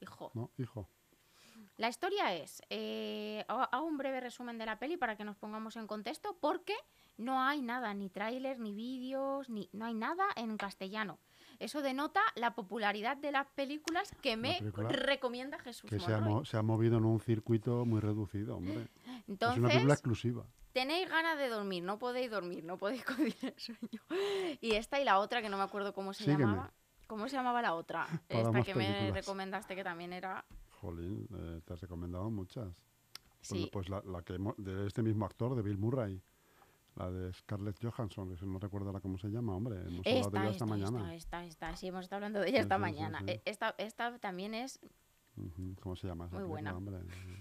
Hijo. 0.00 0.30
¿No, 0.34 0.50
hijo? 0.58 0.88
La 1.76 1.88
historia 1.88 2.34
es, 2.34 2.62
eh, 2.70 3.44
hago 3.48 3.84
un 3.86 3.98
breve 3.98 4.20
resumen 4.20 4.58
de 4.58 4.66
la 4.66 4.78
peli 4.78 4.96
para 4.96 5.16
que 5.16 5.24
nos 5.24 5.36
pongamos 5.36 5.74
en 5.76 5.88
contexto, 5.88 6.36
porque 6.40 6.74
no 7.16 7.42
hay 7.42 7.62
nada, 7.62 7.92
ni 7.94 8.10
tráiler, 8.10 8.60
ni 8.60 8.72
vídeos, 8.74 9.50
ni 9.50 9.68
no 9.72 9.84
hay 9.86 9.94
nada 9.94 10.24
en 10.36 10.56
castellano. 10.56 11.18
Eso 11.58 11.82
denota 11.82 12.20
la 12.36 12.54
popularidad 12.54 13.16
de 13.16 13.32
las 13.32 13.46
películas 13.48 14.10
que 14.22 14.36
me 14.36 14.58
película 14.58 14.88
recomienda 14.88 15.58
Jesús 15.58 15.88
Que 15.90 15.98
se 16.00 16.12
ha, 16.12 16.20
se 16.44 16.62
movido 16.62 16.98
en 16.98 17.04
un 17.04 17.20
circuito 17.20 17.84
muy 17.84 18.00
reducido, 18.00 18.56
hombre. 18.56 18.74
es 18.74 18.82
una 18.82 18.88
película 18.98 19.24
Entonces, 19.28 19.90
exclusiva. 19.90 20.46
tenéis 20.72 21.08
ganas 21.08 21.38
de 21.38 21.48
dormir, 21.48 21.82
no 21.82 21.98
podéis 21.98 22.30
dormir, 22.30 22.64
no 22.64 22.78
podéis 22.78 23.04
conciliar 23.04 23.52
el 23.52 23.60
sueño. 23.60 24.00
Y 24.60 24.74
esta 24.74 25.00
y 25.00 25.04
la 25.04 25.18
otra, 25.18 25.42
que 25.42 25.48
no 25.48 25.56
me 25.56 25.64
acuerdo 25.64 25.92
cómo 25.92 26.12
se 26.12 26.24
Sígueme. 26.24 26.44
llamaba. 26.44 26.72
¿Cómo 27.06 27.28
se 27.28 27.36
llamaba 27.36 27.62
la 27.62 27.74
otra? 27.74 28.06
Esta 28.28 28.62
que 28.62 28.74
me 28.74 29.10
recomendaste 29.12 29.74
que 29.76 29.84
también 29.84 30.12
era... 30.12 30.44
Jolín, 30.84 31.26
eh, 31.34 31.60
te 31.64 31.72
has 31.72 31.80
recomendado 31.80 32.30
muchas. 32.30 32.66
Pues, 32.68 32.82
Sí, 33.40 33.68
pues 33.72 33.88
la, 33.88 34.02
la 34.06 34.22
que 34.22 34.38
de 34.58 34.86
este 34.86 35.02
mismo 35.02 35.24
actor, 35.26 35.54
de 35.54 35.62
Bill 35.62 35.78
Murray. 35.78 36.22
La 36.96 37.10
de 37.10 37.32
Scarlett 37.32 37.76
Johansson, 37.82 38.36
que 38.36 38.46
no 38.46 38.60
recuerdo 38.60 38.86
ahora 38.86 39.00
cómo 39.00 39.18
se 39.18 39.26
llama, 39.28 39.56
hombre. 39.56 39.80
Hemos 39.80 40.06
hablado 40.06 40.12
de 40.14 40.20
Esta, 40.20 40.38
ella 40.38 40.50
esta, 40.50 40.50
esta 40.52 40.66
mañana. 40.66 41.14
esta, 41.14 41.44
esta, 41.44 41.68
esta. 41.70 41.76
Sí, 41.76 41.88
hemos 41.88 42.02
estado 42.04 42.18
hablando 42.18 42.38
de 42.38 42.48
ella 42.48 42.58
Sí, 42.58 42.62
esta 42.62 42.76
sí, 42.76 42.80
mañana. 42.80 43.20
Eh, 43.26 43.42
Esta, 43.44 43.74
esta 43.78 44.18
también 44.20 44.54
es... 44.54 44.78
¿Cómo 45.80 45.96
se 45.96 46.06
llama 46.06 46.26
esa 46.26 46.36
Muy 46.36 46.44
buena. 46.44 46.72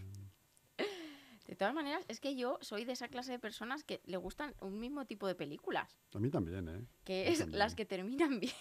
De 1.47 1.55
todas 1.55 1.75
maneras, 1.75 2.03
es 2.07 2.19
que 2.19 2.35
yo 2.35 2.57
soy 2.61 2.85
de 2.85 2.93
esa 2.93 3.09
clase 3.09 3.31
de 3.33 3.37
personas 3.37 3.83
que 3.83 4.01
le 4.05 4.17
gustan 4.17 4.55
un 4.61 4.79
mismo 4.79 5.05
tipo 5.05 5.27
de 5.27 5.35
películas, 5.35 5.95
A 6.15 6.19
mí 6.19 6.29
también, 6.29 6.67
¿eh? 6.69 6.81
que 7.03 7.29
es 7.29 7.47
las 7.49 7.75
que 7.75 7.85
terminan 7.85 8.39
bien. 8.39 8.53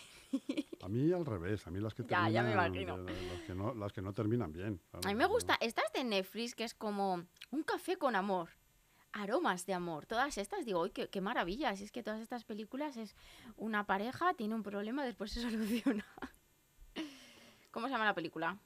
A 0.83 0.89
mí 0.89 1.13
al 1.13 1.25
revés, 1.27 1.67
a 1.67 1.71
mí 1.71 1.79
las 1.81 1.95
que 1.95 2.03
Ya, 2.03 2.09
terminan... 2.09 2.33
ya 2.33 2.43
me 2.43 2.53
imagino. 2.53 2.97
las, 2.99 3.41
que 3.47 3.55
no, 3.55 3.75
las 3.75 3.93
que 3.93 4.03
no 4.03 4.13
terminan 4.13 4.53
bien. 4.53 4.81
A 4.93 5.09
mí 5.09 5.15
me 5.15 5.27
gusta, 5.27 5.57
estas 5.61 5.93
de 5.93 6.05
Netflix, 6.05 6.55
que 6.55 6.65
es 6.65 6.75
como 6.75 7.25
un 7.51 7.63
café 7.63 7.97
con 7.97 8.17
amor, 8.17 8.49
aromas 9.13 9.67
de 9.67 9.75
amor, 9.75 10.07
todas 10.07 10.39
estas, 10.39 10.65
digo, 10.65 10.85
¡ay, 10.85 10.91
qué, 10.91 11.09
qué 11.09 11.21
maravilla! 11.21 11.77
Si 11.77 11.85
es 11.85 11.93
que 11.93 12.03
todas 12.03 12.21
estas 12.21 12.45
películas 12.45 12.97
es 12.97 13.15
una 13.57 13.87
pareja, 13.87 14.35
tiene 14.35 14.55
un 14.55 14.63
problema, 14.63 15.05
después 15.05 15.31
se 15.33 15.41
soluciona. 15.51 16.07
¿Cómo 17.71 17.87
se 17.87 17.93
llama 17.93 18.05
la 18.05 18.15
película? 18.15 18.59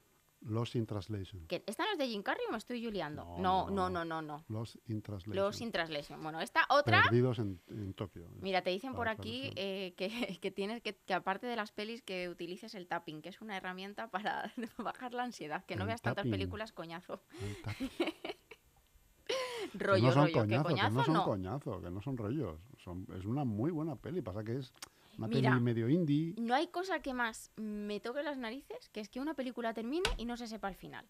Lost 0.42 0.76
in 0.76 0.86
Translation. 0.86 1.46
¿Que 1.48 1.64
¿Esta 1.66 1.84
no 1.84 1.92
es 1.92 1.98
de 1.98 2.06
Jim 2.08 2.22
Carrey 2.22 2.44
o 2.48 2.52
me 2.52 2.58
estoy 2.58 2.84
juliando? 2.84 3.24
No, 3.38 3.68
No, 3.70 3.90
no, 3.90 4.04
no, 4.04 4.22
no. 4.22 4.44
Lost 4.48 4.76
in 4.88 5.02
Translation. 5.02 5.34
Los 5.34 5.60
in 5.60 5.72
translation. 5.72 6.22
Bueno, 6.22 6.40
esta 6.40 6.66
otra 6.70 7.02
Perdidos 7.02 7.38
en, 7.38 7.60
en 7.68 7.94
Tokio. 7.94 8.28
Mira, 8.40 8.62
te 8.62 8.70
dicen 8.70 8.94
por 8.94 9.08
aquí 9.08 9.50
eh, 9.56 9.94
que, 9.96 10.08
que 10.40 10.50
tienes 10.50 10.82
que, 10.82 10.94
que 10.96 11.14
aparte 11.14 11.46
de 11.46 11.56
las 11.56 11.72
pelis 11.72 12.02
que 12.02 12.28
utilices 12.28 12.74
el 12.74 12.86
tapping, 12.86 13.22
que 13.22 13.30
es 13.30 13.40
una 13.40 13.56
herramienta 13.56 14.08
para 14.08 14.52
bajar 14.78 15.14
la 15.14 15.24
ansiedad, 15.24 15.64
que 15.64 15.74
no 15.76 15.82
El 15.82 15.88
veas 15.88 16.02
tantas 16.02 16.26
películas 16.26 16.72
coñazo. 16.72 17.20
Tap- 17.64 17.76
Que 19.72 19.84
rollo, 19.84 20.06
no 20.06 20.12
son 20.12 20.22
rollo. 20.32 20.32
¿Qué 20.46 20.62
coñazo, 20.62 20.68
que 20.68 20.74
coñazo? 20.74 20.90
no 20.96 21.04
son 21.04 21.14
no. 21.14 21.24
coñazo, 21.24 21.82
que 21.82 21.90
no 21.90 22.00
son 22.00 22.16
rollos. 22.16 22.60
Son, 22.78 23.06
es 23.18 23.24
una 23.24 23.44
muy 23.44 23.70
buena 23.70 23.96
peli. 23.96 24.22
Pasa 24.22 24.44
que 24.44 24.56
es 24.58 24.72
una 25.18 25.28
Mira. 25.28 25.50
peli 25.50 25.62
medio 25.62 25.88
indie. 25.88 26.34
No 26.38 26.54
hay 26.54 26.68
cosa 26.68 27.00
que 27.00 27.14
más 27.14 27.50
me 27.56 28.00
toque 28.00 28.22
las 28.22 28.38
narices 28.38 28.88
que 28.90 29.00
es 29.00 29.08
que 29.08 29.20
una 29.20 29.34
película 29.34 29.72
termine 29.74 30.08
y 30.16 30.24
no 30.24 30.36
se 30.36 30.46
sepa 30.46 30.68
el 30.68 30.74
final. 30.74 31.06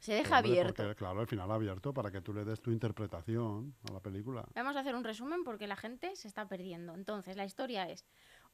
Se 0.00 0.12
deja 0.12 0.36
Hombre, 0.38 0.50
abierto. 0.52 0.82
porque, 0.82 0.94
claro, 0.96 1.20
al 1.20 1.26
final 1.26 1.50
abierto 1.50 1.94
para 1.94 2.10
que 2.10 2.20
tú 2.20 2.34
le 2.34 2.44
des 2.44 2.60
tu 2.60 2.70
interpretación 2.70 3.74
a 3.88 3.92
la 3.92 4.00
película. 4.00 4.44
Vamos 4.54 4.76
a 4.76 4.80
hacer 4.80 4.94
un 4.94 5.02
resumen 5.02 5.44
porque 5.44 5.66
la 5.66 5.76
gente 5.76 6.14
se 6.16 6.28
está 6.28 6.46
perdiendo. 6.46 6.94
Entonces, 6.94 7.36
la 7.36 7.44
historia 7.46 7.88
es, 7.88 8.04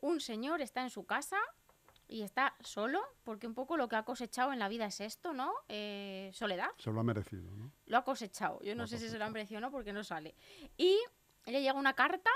un 0.01 0.21
señor 0.21 0.61
está 0.61 0.83
en 0.83 0.91
su 0.91 1.05
casa 1.07 1.39
y 2.07 2.23
está 2.23 2.55
solo, 2.61 3.01
porque 3.25 3.47
un 3.49 3.55
poco 3.55 3.77
lo 3.77 3.89
que 3.89 3.97
ha 3.97 4.05
cosechado 4.05 4.53
en 4.53 4.59
la 4.61 4.69
vida 4.69 4.87
es 4.87 5.01
esto, 5.01 5.33
¿no? 5.33 5.53
Eh, 5.69 6.31
soledad. 6.35 6.69
Se 6.79 6.93
lo 6.93 7.01
ha 7.01 7.05
merecido, 7.05 7.51
¿no? 7.57 7.73
Lo 7.87 7.97
ha 7.99 8.05
cosechado. 8.05 8.61
Yo 8.63 8.75
Lo 8.75 8.83
no 8.83 8.87
sé 8.87 8.99
si 8.99 9.09
se 9.09 9.19
lo 9.19 9.25
han 9.25 9.33
merecido 9.33 9.59
o 9.59 9.61
no 9.61 9.71
porque 9.73 9.93
no 9.93 10.05
sale. 10.05 10.37
Y 10.77 10.99
le 11.47 11.63
llega 11.63 11.75
una 11.75 11.95
carta 11.95 12.31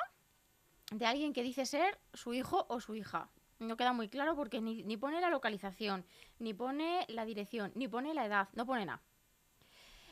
de 0.98 1.06
alguien 1.06 1.32
que 1.32 1.42
dice 1.42 1.66
ser 1.66 1.98
su 2.12 2.34
hijo 2.34 2.66
o 2.68 2.80
su 2.80 2.94
hija. 2.94 3.30
No 3.58 3.76
queda 3.76 3.92
muy 3.92 4.08
claro 4.08 4.34
porque 4.34 4.60
ni, 4.60 4.82
ni 4.82 4.96
pone 4.96 5.20
la 5.20 5.30
localización, 5.30 6.04
ni 6.38 6.54
pone 6.54 7.04
la 7.08 7.24
dirección, 7.24 7.72
ni 7.74 7.88
pone 7.88 8.14
la 8.14 8.26
edad, 8.26 8.48
no 8.52 8.66
pone 8.66 8.84
nada. 8.84 9.02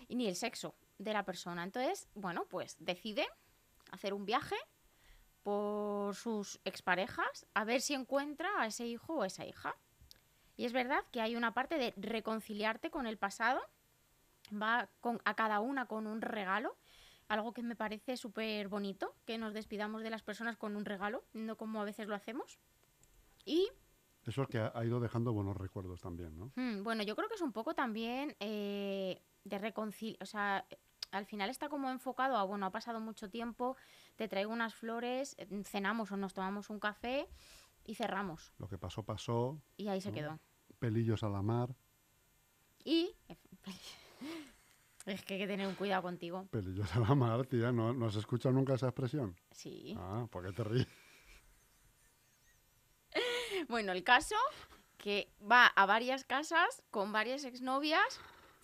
Y 0.08 0.16
ni 0.16 0.28
el 0.28 0.36
sexo 0.36 0.74
de 0.98 1.12
la 1.12 1.24
persona. 1.24 1.64
Entonces, 1.64 2.08
bueno, 2.14 2.46
pues 2.48 2.76
decide 2.78 3.26
hacer 3.90 4.14
un 4.14 4.24
viaje 4.24 4.56
por 5.42 6.14
sus 6.14 6.60
exparejas 6.64 7.46
a 7.54 7.64
ver 7.64 7.80
si 7.80 7.94
encuentra 7.94 8.48
a 8.58 8.66
ese 8.66 8.86
hijo 8.86 9.14
o 9.14 9.24
esa 9.24 9.44
hija. 9.44 9.74
Y 10.56 10.64
es 10.64 10.72
verdad 10.72 11.04
que 11.10 11.20
hay 11.20 11.34
una 11.34 11.54
parte 11.54 11.78
de 11.78 11.94
reconciliarte 11.96 12.90
con 12.90 13.06
el 13.06 13.18
pasado 13.18 13.60
va 14.50 14.88
con, 15.00 15.20
a 15.24 15.34
cada 15.34 15.60
una 15.60 15.86
con 15.86 16.06
un 16.06 16.20
regalo, 16.20 16.76
algo 17.32 17.52
que 17.52 17.62
me 17.62 17.76
parece 17.76 18.16
súper 18.16 18.68
bonito, 18.68 19.14
que 19.24 19.38
nos 19.38 19.54
despidamos 19.54 20.02
de 20.02 20.10
las 20.10 20.22
personas 20.22 20.56
con 20.56 20.76
un 20.76 20.84
regalo, 20.84 21.24
no 21.32 21.56
como 21.56 21.80
a 21.80 21.84
veces 21.84 22.06
lo 22.06 22.14
hacemos. 22.14 22.58
Y 23.44 23.70
Eso 24.26 24.42
es 24.42 24.48
que 24.48 24.58
ha, 24.58 24.84
ido 24.84 25.00
dejando 25.00 25.32
buenos 25.32 25.56
recuerdos 25.56 26.00
también, 26.00 26.38
¿no? 26.38 26.52
mm, 26.56 26.82
bueno, 26.82 27.02
yo 27.02 27.16
creo 27.16 27.28
que 27.28 27.34
es 27.34 27.40
un 27.40 27.52
poco 27.52 27.74
también 27.74 28.36
eh, 28.38 29.22
de 29.44 29.58
reconciliar, 29.58 30.22
o 30.22 30.26
sea, 30.26 30.66
al 31.10 31.26
final 31.26 31.48
está 31.50 31.68
como 31.68 31.90
enfocado 31.90 32.36
a, 32.36 32.44
bueno, 32.44 32.66
ha 32.66 32.70
pasado 32.70 33.00
mucho 33.00 33.30
tiempo, 33.30 33.76
te 34.16 34.28
traigo 34.28 34.52
unas 34.52 34.74
flores, 34.74 35.34
eh, 35.38 35.46
cenamos 35.64 36.12
o 36.12 36.16
nos 36.16 36.34
tomamos 36.34 36.70
un 36.70 36.80
café 36.80 37.28
y 37.84 37.94
cerramos. 37.94 38.52
Lo 38.58 38.68
que 38.68 38.78
pasó, 38.78 39.02
pasó. 39.04 39.60
Y 39.76 39.88
ahí 39.88 40.00
se 40.00 40.10
¿no? 40.10 40.14
quedó. 40.14 40.40
Pelillos 40.78 41.22
a 41.22 41.28
la 41.28 41.42
mar. 41.42 41.74
Y... 42.84 43.14
Es 45.06 45.24
que 45.24 45.34
hay 45.34 45.40
que 45.40 45.46
tener 45.46 45.66
un 45.66 45.74
cuidado 45.74 46.02
contigo. 46.02 46.48
A 46.94 46.98
la 47.00 47.14
mar, 47.14 47.46
tía. 47.46 47.72
¿No, 47.72 47.92
¿no 47.92 48.06
has 48.06 48.16
escuchado 48.16 48.54
nunca 48.54 48.74
esa 48.74 48.86
expresión? 48.86 49.36
Sí. 49.50 49.96
Ah, 49.98 50.26
¿por 50.30 50.44
qué 50.44 50.52
te 50.52 50.64
ríes? 50.64 50.86
Bueno, 53.68 53.92
el 53.92 54.02
caso 54.02 54.34
que 54.98 55.28
va 55.40 55.66
a 55.66 55.86
varias 55.86 56.24
casas 56.24 56.82
con 56.90 57.12
varias 57.12 57.44
exnovias 57.44 58.20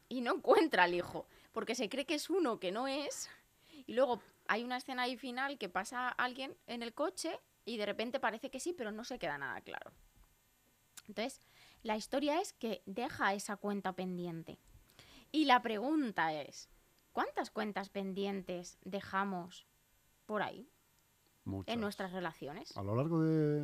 y 0.08 0.22
no 0.22 0.34
encuentra 0.36 0.84
al 0.84 0.94
hijo, 0.94 1.26
porque 1.52 1.74
se 1.74 1.88
cree 1.88 2.06
que 2.06 2.14
es 2.14 2.30
uno 2.30 2.58
que 2.58 2.72
no 2.72 2.88
es. 2.88 3.28
Y 3.86 3.94
luego 3.94 4.22
hay 4.46 4.64
una 4.64 4.78
escena 4.78 5.02
ahí 5.02 5.16
final 5.16 5.58
que 5.58 5.68
pasa 5.68 6.08
alguien 6.08 6.56
en 6.66 6.82
el 6.82 6.94
coche 6.94 7.38
y 7.64 7.76
de 7.76 7.86
repente 7.86 8.18
parece 8.18 8.50
que 8.50 8.60
sí, 8.60 8.72
pero 8.72 8.90
no 8.90 9.04
se 9.04 9.18
queda 9.18 9.38
nada 9.38 9.60
claro. 9.60 9.92
Entonces, 11.06 11.40
la 11.82 11.96
historia 11.96 12.40
es 12.40 12.52
que 12.52 12.82
deja 12.86 13.34
esa 13.34 13.56
cuenta 13.56 13.92
pendiente. 13.92 14.58
Y 15.32 15.44
la 15.44 15.60
pregunta 15.62 16.32
es, 16.34 16.68
¿cuántas 17.12 17.50
cuentas 17.50 17.88
pendientes 17.90 18.78
dejamos 18.84 19.66
por 20.26 20.42
ahí 20.42 20.68
Muchas. 21.44 21.74
en 21.74 21.80
nuestras 21.80 22.12
relaciones? 22.12 22.76
A 22.76 22.82
lo 22.82 22.94
largo 22.96 23.22
de, 23.22 23.60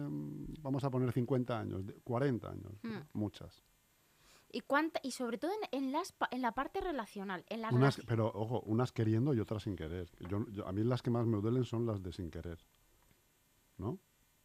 vamos 0.61 0.85
a 0.85 0.91
poner 0.91 1.13
50 1.13 1.59
años, 1.59 1.87
de- 1.87 1.95
40 2.01 2.51
años, 2.51 2.73
Mm. 2.83 2.99
muchas. 3.15 3.63
Y, 4.51 4.61
cuánta, 4.61 5.01
y 5.03 5.11
sobre 5.11 5.37
todo 5.39 5.51
en, 5.73 5.85
en 5.85 5.91
las, 5.93 6.15
en 6.31 6.41
la 6.43 6.53
parte 6.53 6.81
relacional. 6.81 7.45
En 7.49 7.61
la 7.63 7.71
Unas, 7.71 8.01
pero, 8.07 8.31
ojo, 8.33 8.61
unas 8.67 8.93
queriendo 8.93 9.35
y 9.35 9.41
otras 9.41 9.65
sin 9.65 9.75
querer. 9.75 10.09
Yo, 10.29 10.47
yo- 10.51 10.69
a 10.69 10.73
mí 10.73 10.85
las 10.85 11.03
que 11.03 11.11
más 11.11 11.27
me 11.27 11.41
duelen 11.41 11.65
son 11.65 11.87
las 11.87 12.03
de 12.03 12.13
sin 12.13 12.31
querer. 12.31 12.65
¿No? 13.79 13.99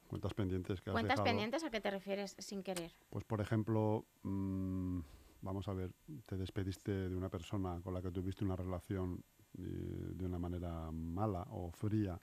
Cuentas 0.07 0.33
pendientes 0.33 0.81
que 0.81 0.89
has 0.89 0.93
¿Cuentas 0.95 1.17
dejado. 1.17 1.25
pendientes 1.25 1.63
a 1.63 1.69
qué 1.69 1.79
te 1.79 1.91
refieres 1.91 2.35
sin 2.39 2.63
querer? 2.63 2.91
Pues, 3.11 3.23
por 3.25 3.39
ejemplo, 3.41 4.07
mm, 4.23 5.01
vamos 5.41 5.67
a 5.67 5.73
ver, 5.73 5.91
te 6.25 6.37
despediste 6.37 7.09
de 7.09 7.15
una 7.15 7.29
persona 7.29 7.79
con 7.81 7.93
la 7.93 8.01
que 8.01 8.11
tuviste 8.11 8.43
una 8.45 8.55
relación 8.55 9.23
eh, 9.57 10.11
de 10.15 10.25
una 10.25 10.37
manera 10.39 10.91
mala 10.91 11.43
o 11.49 11.71
fría, 11.71 12.19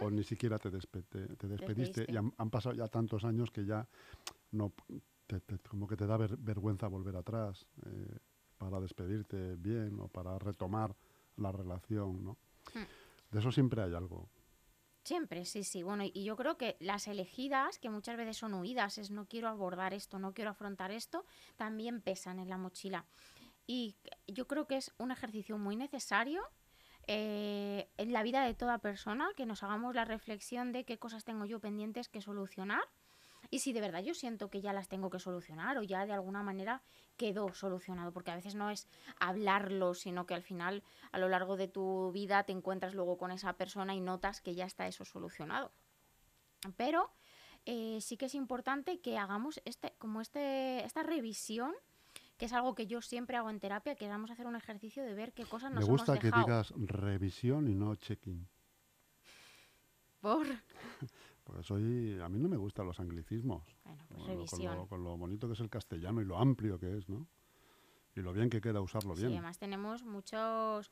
o 0.00 0.10
ni 0.10 0.22
siquiera 0.24 0.58
te, 0.58 0.70
despe- 0.70 1.04
te- 1.08 1.36
te 1.36 1.46
despediste, 1.48 2.06
y 2.08 2.16
han, 2.16 2.32
han 2.38 2.50
pasado 2.50 2.74
ya 2.74 2.88
tantos 2.88 3.24
años 3.24 3.50
que 3.50 3.64
ya 3.64 3.86
no 4.52 4.72
te- 5.26 5.40
como 5.68 5.86
que 5.86 5.96
te 5.96 6.06
da 6.06 6.16
ver- 6.16 6.36
vergüenza 6.38 6.88
volver 6.88 7.16
atrás 7.16 7.66
eh, 7.86 8.18
para 8.58 8.80
despedirte 8.80 9.56
bien 9.56 9.98
o 10.00 10.08
para 10.08 10.38
retomar 10.38 10.94
la 11.36 11.52
relación, 11.52 12.24
¿no? 12.24 12.36
Hmm. 12.74 12.84
De 13.30 13.38
eso 13.38 13.52
siempre 13.52 13.82
hay 13.82 13.94
algo. 13.94 14.28
Siempre, 15.04 15.44
sí, 15.46 15.64
sí. 15.64 15.82
Bueno, 15.82 16.04
y 16.04 16.24
yo 16.24 16.36
creo 16.36 16.56
que 16.56 16.76
las 16.78 17.08
elegidas, 17.08 17.78
que 17.78 17.90
muchas 17.90 18.16
veces 18.16 18.36
son 18.36 18.54
huidas, 18.54 18.98
es 18.98 19.10
no 19.10 19.26
quiero 19.26 19.48
abordar 19.48 19.94
esto, 19.94 20.18
no 20.18 20.34
quiero 20.34 20.50
afrontar 20.50 20.90
esto, 20.90 21.24
también 21.56 22.00
pesan 22.02 22.38
en 22.38 22.48
la 22.48 22.58
mochila. 22.58 23.06
Y 23.66 23.96
yo 24.26 24.46
creo 24.46 24.66
que 24.66 24.76
es 24.76 24.92
un 24.98 25.10
ejercicio 25.10 25.56
muy 25.58 25.76
necesario 25.76 26.42
eh, 27.06 27.88
en 27.96 28.12
la 28.12 28.22
vida 28.22 28.44
de 28.44 28.54
toda 28.54 28.78
persona, 28.78 29.30
que 29.36 29.46
nos 29.46 29.62
hagamos 29.62 29.94
la 29.94 30.04
reflexión 30.04 30.72
de 30.72 30.84
qué 30.84 30.98
cosas 30.98 31.24
tengo 31.24 31.46
yo 31.46 31.60
pendientes 31.60 32.08
que 32.08 32.20
solucionar. 32.20 32.82
Y 33.50 33.58
si 33.58 33.72
de 33.72 33.80
verdad 33.80 34.02
yo 34.02 34.14
siento 34.14 34.48
que 34.48 34.60
ya 34.60 34.72
las 34.72 34.88
tengo 34.88 35.10
que 35.10 35.18
solucionar 35.18 35.76
o 35.76 35.82
ya 35.82 36.06
de 36.06 36.12
alguna 36.12 36.42
manera 36.42 36.82
quedó 37.16 37.52
solucionado, 37.52 38.12
porque 38.12 38.30
a 38.30 38.36
veces 38.36 38.54
no 38.54 38.70
es 38.70 38.88
hablarlo, 39.18 39.94
sino 39.94 40.24
que 40.24 40.34
al 40.34 40.42
final 40.42 40.84
a 41.10 41.18
lo 41.18 41.28
largo 41.28 41.56
de 41.56 41.66
tu 41.66 42.12
vida 42.12 42.44
te 42.44 42.52
encuentras 42.52 42.94
luego 42.94 43.18
con 43.18 43.32
esa 43.32 43.54
persona 43.54 43.94
y 43.94 44.00
notas 44.00 44.40
que 44.40 44.54
ya 44.54 44.66
está 44.66 44.86
eso 44.86 45.04
solucionado. 45.04 45.72
Pero 46.76 47.10
eh, 47.66 47.98
sí 48.00 48.16
que 48.16 48.26
es 48.26 48.34
importante 48.34 49.00
que 49.00 49.18
hagamos 49.18 49.60
este, 49.64 49.94
como 49.98 50.20
este, 50.20 50.84
esta 50.84 51.02
revisión, 51.02 51.74
que 52.38 52.46
es 52.46 52.52
algo 52.52 52.74
que 52.74 52.86
yo 52.86 53.02
siempre 53.02 53.36
hago 53.36 53.50
en 53.50 53.60
terapia, 53.60 53.96
que 53.96 54.08
vamos 54.08 54.30
a 54.30 54.34
hacer 54.34 54.46
un 54.46 54.56
ejercicio 54.56 55.02
de 55.02 55.14
ver 55.14 55.32
qué 55.32 55.44
cosas 55.44 55.72
nos 55.72 55.84
Me 55.84 55.90
gusta 55.90 56.12
hemos 56.12 56.20
que 56.20 56.26
dejado. 56.28 56.46
digas 56.46 56.72
revisión 56.76 57.68
y 57.68 57.74
no 57.74 57.96
check-in. 57.96 58.48
Por... 60.20 60.46
Soy, 61.62 62.18
a 62.20 62.28
mí 62.28 62.38
no 62.38 62.48
me 62.48 62.56
gustan 62.56 62.86
los 62.86 62.98
anglicismos. 63.00 63.64
Bueno, 63.84 64.04
pues 64.08 64.18
Con 64.20 64.28
lo- 64.28 64.34
revisión. 64.34 64.68
Con 64.72 64.76
lo, 64.78 64.86
con 64.88 65.04
lo 65.04 65.16
bonito 65.16 65.46
que 65.46 65.54
es 65.54 65.60
el 65.60 65.70
castellano 65.70 66.20
y 66.20 66.24
lo 66.24 66.38
amplio 66.38 66.78
que 66.78 66.96
es, 66.98 67.08
¿no? 67.08 67.26
Y 68.16 68.20
lo 68.20 68.32
bien 68.32 68.50
que 68.50 68.60
queda 68.60 68.80
usarlo 68.80 69.14
Sí, 69.14 69.22
bien. 69.22 69.32
además 69.34 69.58
tenemos 69.58 70.02
muchos, 70.02 70.90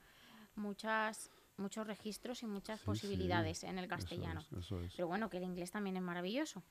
muchas, 0.56 1.30
muchos 1.56 1.86
registros 1.86 2.42
y 2.42 2.46
muchas 2.46 2.78
Sí, 2.80 2.84
sí, 2.84 2.86
posibilidades 2.86 3.64
en 3.64 3.78
el 3.78 3.84
Eso 3.86 3.94
castellano. 3.96 4.40
es, 4.40 4.52
Eso 4.52 4.80
es. 4.80 4.94
Pero 4.94 5.08
bueno, 5.08 5.28
que 5.28 5.38
el 5.38 5.44
inglés 5.44 5.70
también 5.70 5.96
es 5.96 6.02
maravilloso. 6.02 6.62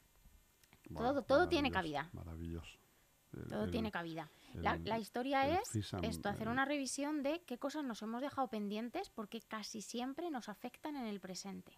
Bueno, 0.90 1.10
todo- 1.10 1.22
todo 1.24 1.48
tiene 1.50 1.70
cabida. 1.72 2.10
Maravilloso. 2.14 2.78
El- 3.34 3.48
Todo 3.50 3.66
el- 3.66 3.72
tiene 3.72 3.92
cabida. 3.92 4.30
La, 4.54 4.76
el- 4.76 4.86
la 4.86 4.98
historia 5.00 5.60
es 5.60 5.70
FISAM, 5.70 6.04
esto, 6.06 6.30
hacer 6.30 6.48
una 6.48 6.64
revisión 6.66 7.24
de 7.24 7.42
qué 7.46 7.58
cosas 7.58 7.84
nos 7.84 8.02
hemos 8.02 8.22
dejado 8.22 8.48
pendientes 8.48 9.10
porque 9.10 9.42
casi 9.42 9.82
siempre 9.82 10.32
nos 10.32 10.48
afectan 10.50 10.96
en 10.96 11.06
el 11.08 11.20
presente. 11.20 11.74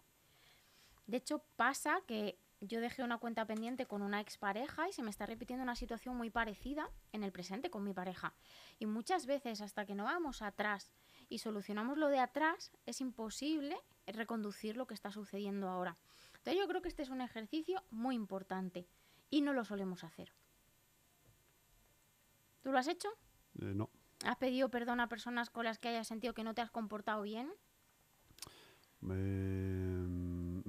De 1.10 1.16
hecho, 1.16 1.42
pasa 1.56 2.00
que 2.06 2.38
yo 2.60 2.80
dejé 2.80 3.02
una 3.02 3.18
cuenta 3.18 3.44
pendiente 3.44 3.84
con 3.84 4.00
una 4.00 4.20
expareja 4.20 4.88
y 4.88 4.92
se 4.92 5.02
me 5.02 5.10
está 5.10 5.26
repitiendo 5.26 5.64
una 5.64 5.74
situación 5.74 6.16
muy 6.16 6.30
parecida 6.30 6.88
en 7.10 7.24
el 7.24 7.32
presente 7.32 7.68
con 7.68 7.82
mi 7.82 7.92
pareja. 7.92 8.32
Y 8.78 8.86
muchas 8.86 9.26
veces, 9.26 9.60
hasta 9.60 9.84
que 9.86 9.96
no 9.96 10.04
vamos 10.04 10.40
atrás 10.40 10.92
y 11.28 11.38
solucionamos 11.38 11.98
lo 11.98 12.10
de 12.10 12.20
atrás, 12.20 12.70
es 12.86 13.00
imposible 13.00 13.76
reconducir 14.06 14.76
lo 14.76 14.86
que 14.86 14.94
está 14.94 15.10
sucediendo 15.10 15.68
ahora. 15.68 15.98
Entonces 16.36 16.62
yo 16.62 16.68
creo 16.68 16.80
que 16.80 16.88
este 16.88 17.02
es 17.02 17.10
un 17.10 17.22
ejercicio 17.22 17.82
muy 17.90 18.14
importante 18.14 18.86
y 19.30 19.40
no 19.40 19.52
lo 19.52 19.64
solemos 19.64 20.04
hacer. 20.04 20.32
¿Tú 22.62 22.70
lo 22.70 22.78
has 22.78 22.86
hecho? 22.86 23.08
eh, 23.60 23.72
no, 23.74 23.90
¿Has 24.24 24.36
pedido 24.36 24.68
perdón 24.68 25.00
a 25.00 25.08
personas 25.08 25.50
con 25.50 25.64
las 25.64 25.80
que 25.80 25.88
hayas 25.88 26.06
sentido 26.06 26.34
que 26.34 26.44
no 26.44 26.54
te 26.54 26.60
has 26.60 26.70
comportado 26.70 27.22
bien? 27.22 27.52
me, 29.00 29.99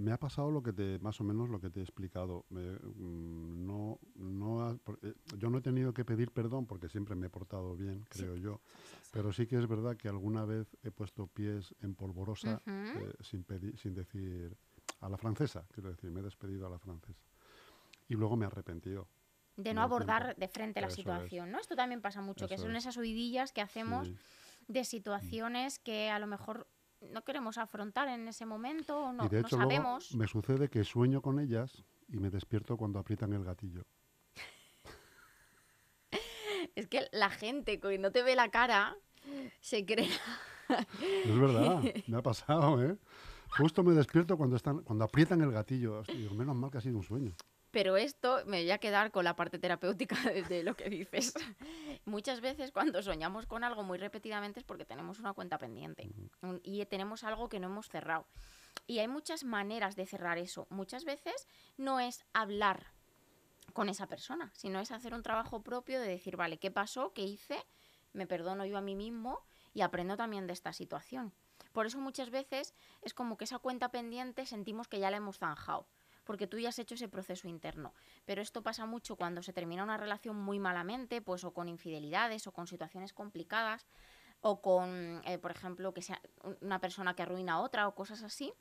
me 0.01 0.11
ha 0.11 0.19
pasado 0.19 0.49
lo 0.51 0.63
que 0.63 0.73
te, 0.73 0.99
más 0.99 1.19
o 1.21 1.23
menos 1.23 1.49
lo 1.49 1.59
que 1.59 1.69
te 1.69 1.79
he 1.79 1.83
explicado. 1.83 2.45
Me- 2.49 2.73
mm, 2.73 3.65
no, 3.67 3.99
no 4.15 4.63
ha- 4.65 4.77
eh, 5.03 5.13
yo 5.37 5.49
no 5.49 5.59
he 5.59 5.61
tenido 5.61 5.93
que 5.93 6.03
pedir 6.03 6.31
perdón 6.31 6.65
porque 6.65 6.89
siempre 6.89 7.15
me 7.15 7.27
he 7.27 7.29
portado 7.29 7.75
bien, 7.75 8.05
Sí. 8.11 8.19
creo 8.23 8.35
yo. 8.35 8.61
Pero 9.11 9.31
sí 9.31 9.45
que 9.47 9.57
es 9.57 9.67
verdad 9.67 9.95
que 9.97 10.07
alguna 10.09 10.45
vez 10.45 10.75
he 10.83 10.91
puesto 10.91 11.27
pies 11.27 11.75
en 11.81 11.95
polvorosa 11.95 12.61
eh, 12.65 13.13
sin, 13.21 13.45
pedi- 13.45 13.75
sin 13.77 13.93
decir 13.93 14.57
a 15.01 15.09
la 15.09 15.17
francesa, 15.17 15.65
quiero 15.71 15.89
decir, 15.89 16.09
me 16.11 16.19
he 16.21 16.23
despedido 16.23 16.67
a 16.67 16.69
la 16.69 16.79
francesa. 16.79 17.19
Y 18.07 18.15
luego 18.15 18.35
me 18.35 18.45
he 18.45 18.47
arrepentido. 18.47 19.07
De 19.57 19.73
no 19.73 19.81
abordar 19.81 20.35
de 20.35 20.47
frente 20.47 20.81
la 20.81 20.87
Eso 20.87 20.93
es. 20.93 20.95
situación, 20.97 21.51
¿no? 21.51 21.59
Esto 21.59 21.75
también 21.75 22.01
pasa 22.01 22.21
mucho, 22.21 22.47
que 22.47 22.57
son 22.57 22.71
es. 22.71 22.77
esas 22.83 22.97
huidillas 22.97 23.51
que 23.51 23.61
hacemos 23.61 24.09
de 24.67 24.83
situaciones 24.85 25.77
que 25.77 26.09
a 26.09 26.17
lo 26.19 26.25
mejor 26.27 26.67
no 27.09 27.23
queremos 27.23 27.57
afrontar 27.57 28.07
en 28.09 28.27
ese 28.27 28.45
momento 28.45 28.99
o 28.99 29.13
no, 29.13 29.25
y 29.25 29.29
de 29.29 29.41
no 29.41 29.47
hecho 29.47 29.57
luego 29.57 29.71
sabemos. 29.71 30.15
me 30.15 30.27
sucede 30.27 30.69
que 30.69 30.83
sueño 30.83 31.21
con 31.21 31.39
ellas 31.39 31.83
y 32.07 32.19
me 32.19 32.29
despierto 32.29 32.77
cuando 32.77 32.99
aprietan 32.99 33.33
el 33.33 33.43
gatillo. 33.43 33.83
Es 36.75 36.87
que 36.87 37.07
la 37.11 37.29
gente 37.29 37.79
que 37.79 37.97
no 37.97 38.11
te 38.11 38.23
ve 38.23 38.35
la 38.35 38.49
cara 38.49 38.95
se 39.59 39.85
cree. 39.85 40.09
Es 41.25 41.39
verdad, 41.39 41.81
me 42.07 42.17
ha 42.17 42.21
pasado, 42.21 42.81
¿eh? 42.83 42.97
Justo 43.57 43.83
me 43.83 43.93
despierto 43.93 44.37
cuando 44.37 44.55
están, 44.55 44.81
cuando 44.83 45.03
aprietan 45.03 45.41
el 45.41 45.51
gatillo. 45.51 45.99
Hostia, 45.99 46.15
digo, 46.15 46.33
menos 46.35 46.55
mal 46.55 46.71
que 46.71 46.77
ha 46.77 46.81
sido 46.81 46.97
un 46.97 47.03
sueño. 47.03 47.33
Pero 47.71 47.95
esto 47.95 48.43
me 48.45 48.61
voy 48.61 48.71
a 48.71 48.77
quedar 48.77 49.11
con 49.11 49.23
la 49.23 49.35
parte 49.35 49.57
terapéutica 49.57 50.15
de, 50.49 50.63
lo 50.63 50.75
que 50.75 50.89
dices. 50.89 51.33
Muchas 52.05 52.41
veces 52.41 52.71
cuando 52.71 53.01
soñamos 53.01 53.45
con 53.45 53.63
algo 53.63 53.83
muy 53.83 53.97
repetidamente 53.97 54.59
es 54.59 54.65
porque 54.65 54.85
tenemos 54.85 55.19
una 55.19 55.33
cuenta 55.33 55.57
pendiente 55.57 56.09
y 56.63 56.85
tenemos 56.85 57.23
algo 57.23 57.49
que 57.49 57.59
no 57.59 57.67
hemos 57.67 57.87
cerrado. 57.89 58.27
Y 58.87 58.99
hay 58.99 59.07
muchas 59.07 59.43
maneras 59.43 59.95
de 59.95 60.05
cerrar 60.05 60.37
eso. 60.37 60.67
Muchas 60.69 61.05
veces 61.05 61.47
no 61.77 61.99
es 61.99 62.25
hablar 62.33 62.87
con 63.73 63.89
esa 63.89 64.07
persona, 64.07 64.51
sino 64.53 64.79
es 64.79 64.91
hacer 64.91 65.13
un 65.13 65.23
trabajo 65.23 65.61
propio 65.61 65.99
de 65.99 66.07
decir, 66.07 66.35
vale, 66.35 66.57
¿qué 66.57 66.71
pasó? 66.71 67.13
¿Qué 67.13 67.23
hice? 67.23 67.57
Me 68.13 68.27
perdono 68.27 68.65
yo 68.65 68.77
a 68.77 68.81
mí 68.81 68.95
mismo 68.95 69.45
y 69.73 69.81
aprendo 69.81 70.17
también 70.17 70.47
de 70.47 70.53
esta 70.53 70.73
situación. 70.73 71.33
Por 71.71 71.85
eso 71.85 71.99
muchas 71.99 72.29
veces 72.29 72.73
es 73.01 73.13
como 73.13 73.37
que 73.37 73.45
esa 73.45 73.59
cuenta 73.59 73.89
pendiente 73.89 74.45
sentimos 74.45 74.87
que 74.87 74.99
ya 74.99 75.09
la 75.09 75.17
hemos 75.17 75.37
zanjado, 75.37 75.87
porque 76.23 76.47
tú 76.47 76.59
ya 76.59 76.69
has 76.69 76.79
hecho 76.79 76.95
ese 76.95 77.07
proceso 77.07 77.47
interno. 77.47 77.93
Pero 78.25 78.41
esto 78.41 78.61
pasa 78.63 78.85
mucho 78.85 79.15
cuando 79.15 79.41
se 79.43 79.53
termina 79.53 79.83
una 79.83 79.97
relación 79.97 80.37
muy 80.37 80.59
malamente, 80.59 81.21
pues 81.21 81.43
o 81.43 81.53
con 81.53 81.69
infidelidades 81.69 82.47
o 82.47 82.51
con 82.51 82.67
situaciones 82.67 83.13
complicadas 83.13 83.87
o 84.41 84.61
con, 84.61 85.21
eh, 85.25 85.37
por 85.37 85.51
ejemplo, 85.51 85.93
que 85.93 86.01
sea 86.01 86.21
un- 86.43 86.57
una 86.61 86.79
persona 86.79 87.15
que 87.15 87.23
arruina 87.23 87.53
a 87.53 87.59
otra 87.61 87.87
o 87.87 87.95
cosas 87.95 88.23
así. 88.23 88.53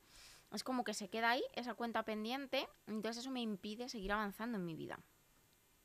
Es 0.51 0.63
como 0.63 0.83
que 0.83 0.93
se 0.93 1.09
queda 1.09 1.31
ahí 1.31 1.43
esa 1.53 1.73
cuenta 1.73 2.03
pendiente, 2.03 2.67
entonces 2.87 3.23
eso 3.23 3.31
me 3.31 3.41
impide 3.41 3.89
seguir 3.89 4.11
avanzando 4.11 4.57
en 4.57 4.65
mi 4.65 4.75
vida. 4.75 4.99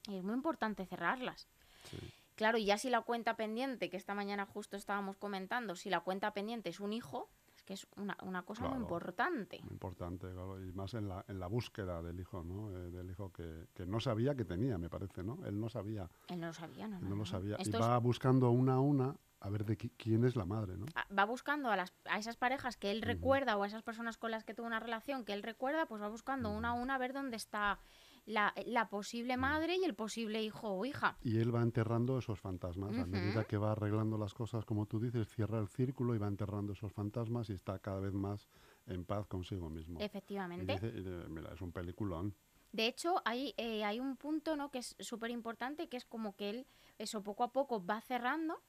Y 0.09 0.17
es 0.19 0.25
muy 0.25 0.35
importante 0.35 0.87
cerrarlas. 0.87 1.49
Sí. 1.91 1.99
Claro, 2.35 2.59
y 2.59 2.67
ya 2.67 2.77
si 2.77 2.91
la 2.91 3.01
cuenta 3.01 3.37
pendiente, 3.37 3.89
que 3.89 3.97
esta 3.97 4.15
mañana 4.15 4.45
justo 4.45 4.77
estábamos 4.77 5.17
comentando, 5.17 5.75
si 5.75 5.89
la 5.89 6.01
cuenta 6.01 6.35
pendiente 6.35 6.69
es 6.69 6.81
un 6.81 6.93
hijo, 6.93 7.31
que 7.67 7.75
es 7.75 7.87
una, 7.97 8.17
una 8.23 8.43
cosa 8.45 8.67
muy 8.69 8.79
importante. 8.79 9.59
Muy 9.63 9.73
importante, 9.73 10.29
claro, 10.33 10.65
y 10.65 10.73
más 10.73 10.95
en 10.95 11.09
la, 11.09 11.25
en 11.29 11.39
la 11.39 11.49
búsqueda 11.49 12.01
del 12.01 12.19
hijo, 12.21 12.43
¿no? 12.43 12.71
Eh, 12.71 12.91
del 12.91 13.11
hijo 13.11 13.31
que, 13.33 13.67
que 13.75 13.85
no 13.85 14.01
sabía 14.01 14.35
que 14.35 14.45
tenía, 14.45 14.79
me 14.79 14.89
parece, 14.89 15.23
¿no? 15.23 15.45
Él 15.45 15.61
no 15.61 15.69
sabía, 15.69 16.09
Él 16.29 16.41
no 16.41 16.47
lo 16.47 16.53
sabía, 16.55 16.87
no, 16.89 16.97
él 16.97 17.03
no, 17.05 17.11
no 17.11 17.17
lo 17.17 17.27
sabía. 17.27 17.57
Y 17.59 17.63
es- 17.69 17.75
va 17.81 17.99
buscando 17.99 18.51
una 18.51 18.75
a 18.75 18.81
una 18.81 19.17
a 19.41 19.51
ver 19.51 19.65
de 19.67 19.77
qui- 19.77 19.91
quién 19.99 20.25
es 20.25 20.35
la 20.35 20.47
madre, 20.47 20.77
¿no? 20.79 20.87
a- 20.95 21.07
va 21.13 21.25
buscando 21.25 21.71
a, 21.71 21.77
las, 21.77 21.93
a 22.07 22.19
esas 22.19 22.37
parejas 22.37 22.77
que 22.77 22.91
él 22.91 23.03
recuerda 23.03 23.57
o 23.57 23.63
a 23.65 23.67
esas 23.67 23.83
personas 23.83 24.17
con 24.17 24.31
las 24.31 24.45
que 24.45 24.55
tuvo 24.55 24.67
una 24.67 24.81
relación 24.81 25.25
que 25.25 25.35
él 25.35 25.43
recuerda, 25.43 25.87
pues 25.87 26.01
va 26.01 26.09
buscando 26.09 26.51
una 26.51 26.71
a 26.71 26.73
una 26.73 26.95
a 26.95 26.99
ver 26.99 27.13
dónde 27.13 27.37
está 27.37 27.79
la, 28.27 28.53
la 28.67 28.89
posible 28.89 29.37
madre 29.37 29.77
y 29.77 29.85
el 29.85 29.95
posible 29.95 30.43
hijo 30.43 30.69
o 30.69 30.85
hija. 30.85 31.17
Y 31.23 31.39
él 31.39 31.55
va 31.55 31.63
enterrando 31.63 32.19
esos 32.19 32.39
fantasmas. 32.41 32.97
A 32.99 33.07
medida 33.07 33.45
que 33.45 33.57
va 33.57 33.73
arreglando 33.73 34.19
las 34.19 34.35
cosas, 34.35 34.65
como 34.65 34.87
tú 34.87 35.01
dices, 35.01 35.29
cierra 35.29 35.59
el 35.61 35.69
círculo 35.69 36.15
y 36.15 36.19
va 36.19 36.27
enterrando 36.27 36.73
esos 36.73 36.93
fantasmas 36.93 37.49
y 37.51 37.55
está 37.55 37.79
cada 37.79 38.01
vez 38.01 38.13
más 38.13 38.49
en 38.87 39.05
paz 39.05 39.27
consigo 39.27 39.71
mismo. 39.71 40.01
Y 40.01 40.05
Efectivamente. 40.05 40.73
dice, 40.73 40.89
y 40.89 41.03
de- 41.03 41.29
mira, 41.29 41.53
es 41.55 41.61
un 41.61 41.73
peliculón. 41.73 42.35
De 42.73 42.87
hecho, 42.89 43.23
hay, 43.25 43.55
eh, 43.57 43.85
hay 43.85 44.01
un 44.01 44.17
punto 44.17 44.57
¿no? 44.57 44.71
que 44.71 44.79
es 44.79 44.97
súper 44.99 45.31
importante, 45.31 45.89
que 45.89 45.97
es 45.97 46.05
como 46.05 46.35
que 46.37 46.51
él, 46.51 46.67
eso 46.99 47.23
poco 47.23 47.45
a 47.45 47.53
poco 47.53 47.85
va 47.85 48.01
cerrando 48.01 48.61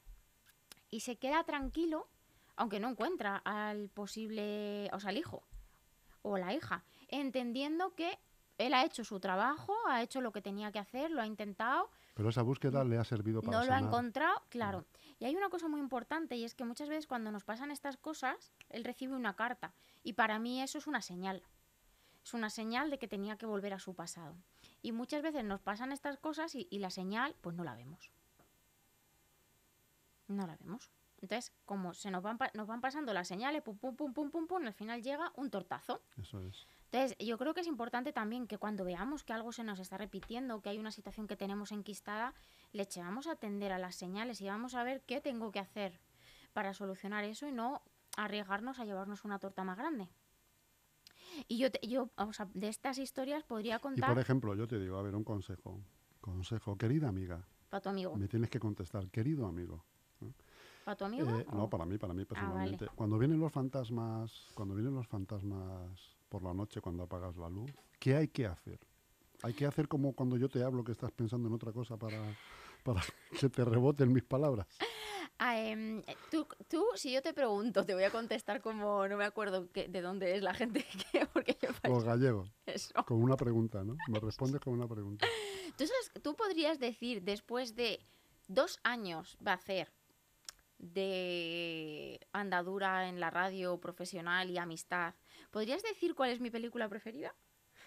y 0.90 1.00
se 1.00 1.16
queda 1.18 1.42
tranquilo, 1.44 2.08
aunque 2.56 2.80
no 2.80 2.88
encuentra 2.88 3.36
al 3.38 3.90
posible, 3.90 4.88
o 4.92 5.00
sea, 5.00 5.10
al 5.10 5.18
hijo 5.18 5.42
o 6.22 6.38
la 6.38 6.54
hija, 6.54 6.84
entendiendo 7.08 7.94
que 7.94 8.18
él 8.58 8.74
ha 8.74 8.84
hecho 8.84 9.04
su 9.04 9.18
trabajo, 9.20 9.74
ha 9.88 10.02
hecho 10.02 10.20
lo 10.20 10.32
que 10.32 10.42
tenía 10.42 10.70
que 10.72 10.78
hacer, 10.78 11.10
lo 11.10 11.20
ha 11.22 11.26
intentado, 11.26 11.90
Pero 12.14 12.28
esa 12.28 12.42
búsqueda 12.42 12.84
le 12.84 12.98
ha 12.98 13.04
servido 13.04 13.40
para 13.40 13.58
no 13.58 13.64
lo 13.64 13.72
ha 13.72 13.76
encontrado, 13.88 14.42
claro. 14.50 14.84
Y 15.20 15.24
hay 15.24 15.34
una 15.36 15.48
cosa 15.48 15.68
muy 15.68 15.80
importante 15.80 16.36
y 16.36 16.44
es 16.44 16.54
que 16.54 16.64
muchas 16.64 16.88
veces 16.88 17.06
cuando 17.06 17.30
nos 17.30 17.44
pasan 17.44 17.70
estas 17.70 17.96
cosas, 17.96 18.52
él 18.68 18.84
recibe 18.84 19.14
una 19.14 19.34
carta 19.36 19.72
y 20.02 20.12
para 20.14 20.38
mí 20.38 20.60
eso 20.60 20.78
es 20.78 20.86
una 20.86 21.00
señal. 21.02 21.42
Es 22.24 22.34
una 22.34 22.50
señal 22.50 22.90
de 22.90 22.98
que 22.98 23.08
tenía 23.08 23.36
que 23.38 23.46
volver 23.46 23.72
a 23.72 23.78
su 23.78 23.94
pasado. 23.94 24.36
Y 24.82 24.92
muchas 24.92 25.22
veces 25.22 25.44
nos 25.44 25.60
pasan 25.60 25.92
estas 25.92 26.18
cosas 26.18 26.54
y, 26.54 26.66
y 26.70 26.78
la 26.80 26.90
señal, 26.90 27.34
pues 27.40 27.56
no 27.56 27.64
la 27.64 27.74
vemos. 27.74 28.10
No 30.28 30.46
la 30.46 30.56
vemos. 30.56 30.90
Entonces, 31.20 31.52
como 31.64 31.94
se 31.94 32.10
nos 32.10 32.22
van, 32.22 32.38
pa- 32.38 32.50
nos 32.54 32.66
van 32.66 32.80
pasando 32.80 33.12
las 33.12 33.26
señales, 33.28 33.62
pum, 33.62 33.76
pum, 33.78 33.96
pum, 33.96 34.12
pum, 34.12 34.30
pum, 34.30 34.46
pum, 34.46 34.66
al 34.66 34.74
final 34.74 35.02
llega 35.02 35.32
un 35.36 35.50
tortazo. 35.50 36.02
Eso 36.20 36.40
es. 36.42 36.66
Entonces, 36.90 37.16
yo 37.18 37.36
creo 37.36 37.52
que 37.52 37.60
es 37.60 37.66
importante 37.66 38.12
también 38.14 38.46
que 38.46 38.56
cuando 38.56 38.82
veamos 38.84 39.22
que 39.22 39.34
algo 39.34 39.52
se 39.52 39.62
nos 39.62 39.78
está 39.78 39.98
repitiendo, 39.98 40.62
que 40.62 40.70
hay 40.70 40.78
una 40.78 40.90
situación 40.90 41.26
que 41.26 41.36
tenemos 41.36 41.70
enquistada, 41.70 42.32
le 42.72 42.84
echamos 42.84 43.26
a 43.26 43.32
atender 43.32 43.72
a 43.72 43.78
las 43.78 43.94
señales 43.96 44.40
y 44.40 44.46
vamos 44.46 44.74
a 44.74 44.84
ver 44.84 45.02
qué 45.02 45.20
tengo 45.20 45.50
que 45.52 45.58
hacer 45.58 46.00
para 46.54 46.72
solucionar 46.72 47.24
eso 47.24 47.46
y 47.46 47.52
no 47.52 47.82
arriesgarnos 48.16 48.78
a 48.78 48.86
llevarnos 48.86 49.24
una 49.24 49.38
torta 49.38 49.64
más 49.64 49.76
grande. 49.76 50.08
Y 51.46 51.58
yo, 51.58 51.70
te- 51.70 51.86
yo 51.86 52.08
o 52.16 52.32
sea, 52.32 52.48
de 52.54 52.68
estas 52.68 52.96
historias 52.98 53.44
podría 53.44 53.76
Y 53.76 53.80
contar 53.80 54.08
por 54.10 54.18
ejemplo, 54.18 54.54
yo 54.54 54.66
te 54.66 54.78
digo, 54.78 54.96
a 54.96 55.02
ver, 55.02 55.14
un 55.14 55.24
consejo. 55.24 55.78
Consejo, 56.22 56.76
querida 56.76 57.08
amiga, 57.08 57.46
para 57.68 57.82
tu 57.82 57.90
amigo. 57.90 58.16
me 58.16 58.28
tienes 58.28 58.48
que 58.48 58.58
contestar, 58.58 59.08
querido 59.10 59.46
amigo. 59.46 59.84
¿Para 60.84 60.96
tu 60.96 61.04
amigo? 61.04 61.30
Eh, 61.30 61.46
no, 61.52 61.68
para 61.68 61.84
mí, 61.84 61.98
para 61.98 62.14
mí 62.14 62.24
vale. 62.24 62.28
personalmente. 62.28 62.86
Cuando 62.96 63.18
vienen 63.18 63.38
los 63.40 63.52
fantasmas, 63.52 64.32
cuando 64.54 64.74
vienen 64.74 64.94
los 64.94 65.06
fantasmas 65.06 66.16
por 66.28 66.42
la 66.42 66.52
noche 66.54 66.80
cuando 66.80 67.04
apagas 67.04 67.36
la 67.36 67.48
luz, 67.48 67.70
¿qué 67.98 68.16
hay 68.16 68.28
que 68.28 68.46
hacer? 68.46 68.78
Hay 69.42 69.54
que 69.54 69.66
hacer 69.66 69.88
como 69.88 70.12
cuando 70.14 70.36
yo 70.36 70.48
te 70.48 70.62
hablo 70.62 70.82
que 70.84 70.92
estás 70.92 71.12
pensando 71.12 71.48
en 71.48 71.54
otra 71.54 71.72
cosa 71.72 71.96
para, 71.96 72.20
para 72.82 73.00
que 73.40 73.48
te 73.48 73.64
reboten 73.64 74.12
mis 74.12 74.24
palabras. 74.24 74.66
Ah, 75.40 75.56
em, 75.60 76.02
tú, 76.32 76.46
tú, 76.68 76.84
si 76.96 77.12
yo 77.12 77.22
te 77.22 77.32
pregunto, 77.32 77.84
te 77.86 77.94
voy 77.94 78.02
a 78.02 78.10
contestar 78.10 78.60
como 78.60 79.06
no 79.06 79.16
me 79.16 79.24
acuerdo 79.24 79.70
que- 79.70 79.86
de 79.86 80.00
dónde 80.00 80.34
es 80.34 80.42
la 80.42 80.52
gente 80.52 80.84
que 81.12 81.26
porque 81.26 81.56
yo 81.62 81.68
Los 81.88 82.02
gallegos, 82.02 82.50
eso. 82.66 82.92
con 83.06 83.22
una 83.22 83.36
pregunta, 83.36 83.84
¿no? 83.84 83.96
Me 84.08 84.18
respondes 84.18 84.60
con 84.60 84.72
una 84.74 84.88
pregunta. 84.88 85.26
¿Tú, 85.76 85.84
sabes- 85.86 86.22
tú 86.22 86.34
podrías 86.34 86.80
decir, 86.80 87.22
después 87.22 87.76
de 87.76 88.00
dos 88.48 88.80
años 88.82 89.38
va 89.46 89.52
a 89.52 89.54
hacer 89.54 89.92
de 90.78 92.20
andadura 92.32 93.08
en 93.08 93.20
la 93.20 93.30
radio 93.30 93.78
profesional 93.80 94.50
y 94.50 94.58
amistad, 94.58 95.14
¿podrías 95.50 95.82
decir 95.82 96.14
cuál 96.14 96.30
es 96.30 96.40
mi 96.40 96.50
película 96.50 96.88
preferida? 96.88 97.34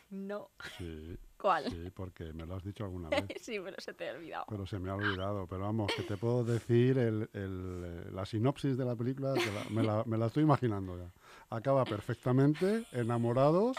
No. 0.09 0.51
Sí, 0.77 1.17
¿Cuál? 1.37 1.69
sí, 1.69 1.89
porque 1.95 2.33
me 2.33 2.45
lo 2.45 2.55
has 2.55 2.63
dicho 2.63 2.83
alguna 2.83 3.09
vez. 3.09 3.41
Sí, 3.41 3.59
pero 3.63 3.79
se 3.79 3.93
te 3.93 4.09
ha 4.09 4.13
olvidado. 4.13 4.45
Pero 4.49 4.65
se 4.65 4.79
me 4.79 4.89
ha 4.89 4.95
olvidado. 4.95 5.47
Pero 5.47 5.61
vamos, 5.61 5.91
que 5.95 6.03
te 6.03 6.17
puedo 6.17 6.43
decir 6.43 6.97
el- 6.97 7.29
el, 7.33 7.83
eh, 7.85 8.11
la 8.11 8.25
sinopsis 8.25 8.77
de 8.77 8.85
la 8.85 8.95
película, 8.95 9.33
que 9.33 9.45
la- 9.51 9.65
me, 9.69 9.83
la, 9.83 10.03
me 10.05 10.17
la 10.17 10.27
estoy 10.27 10.43
imaginando 10.43 10.97
ya. 10.97 11.11
Acaba 11.49 11.85
perfectamente, 11.85 12.85
enamorados, 12.91 13.77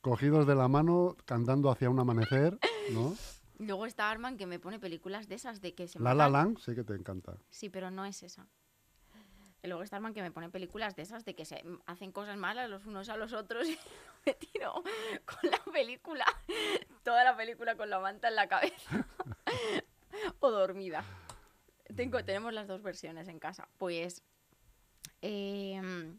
cogidos 0.00 0.46
de 0.46 0.54
la 0.54 0.68
mano, 0.68 1.16
cantando 1.24 1.70
hacia 1.70 1.90
un 1.90 1.98
amanecer, 2.00 2.58
¿no? 2.92 3.14
Luego 3.58 3.86
está 3.86 4.10
Arman 4.10 4.36
que 4.36 4.46
me 4.46 4.58
pone 4.60 4.78
películas 4.78 5.26
de 5.28 5.34
esas 5.34 5.60
de 5.60 5.74
que 5.74 5.88
se 5.88 5.98
La 5.98 6.14
La. 6.14 6.28
Land, 6.28 6.58
sé 6.58 6.74
que 6.74 6.84
te 6.84 6.94
encanta. 6.94 7.36
Sí, 7.50 7.68
pero 7.68 7.90
no 7.90 8.04
es 8.04 8.22
esa. 8.22 8.46
Y 9.62 9.66
luego 9.66 9.82
está 9.82 9.96
Arman 9.96 10.14
que 10.14 10.22
me 10.22 10.30
pone 10.30 10.48
películas 10.50 10.94
de 10.94 11.02
esas 11.02 11.24
de 11.24 11.34
que 11.34 11.44
se 11.44 11.62
mm, 11.64 11.80
hacen 11.86 12.12
cosas 12.12 12.36
malas 12.36 12.70
los 12.70 12.86
unos 12.86 13.08
a 13.08 13.16
los 13.16 13.32
otros 13.32 13.66
y 13.68 13.78
me 14.24 14.34
tiro 14.34 14.72
con 15.24 15.50
la 15.50 15.58
película, 15.72 16.24
toda 17.02 17.24
la 17.24 17.36
película 17.36 17.76
con 17.76 17.90
la 17.90 17.98
manta 17.98 18.28
en 18.28 18.36
la 18.36 18.48
cabeza 18.48 19.06
o 20.40 20.50
dormida. 20.50 21.04
Tengo, 21.96 22.22
tenemos 22.24 22.52
las 22.52 22.68
dos 22.68 22.82
versiones 22.82 23.28
en 23.28 23.38
casa. 23.38 23.68
Pues 23.78 24.22
em, 25.22 26.16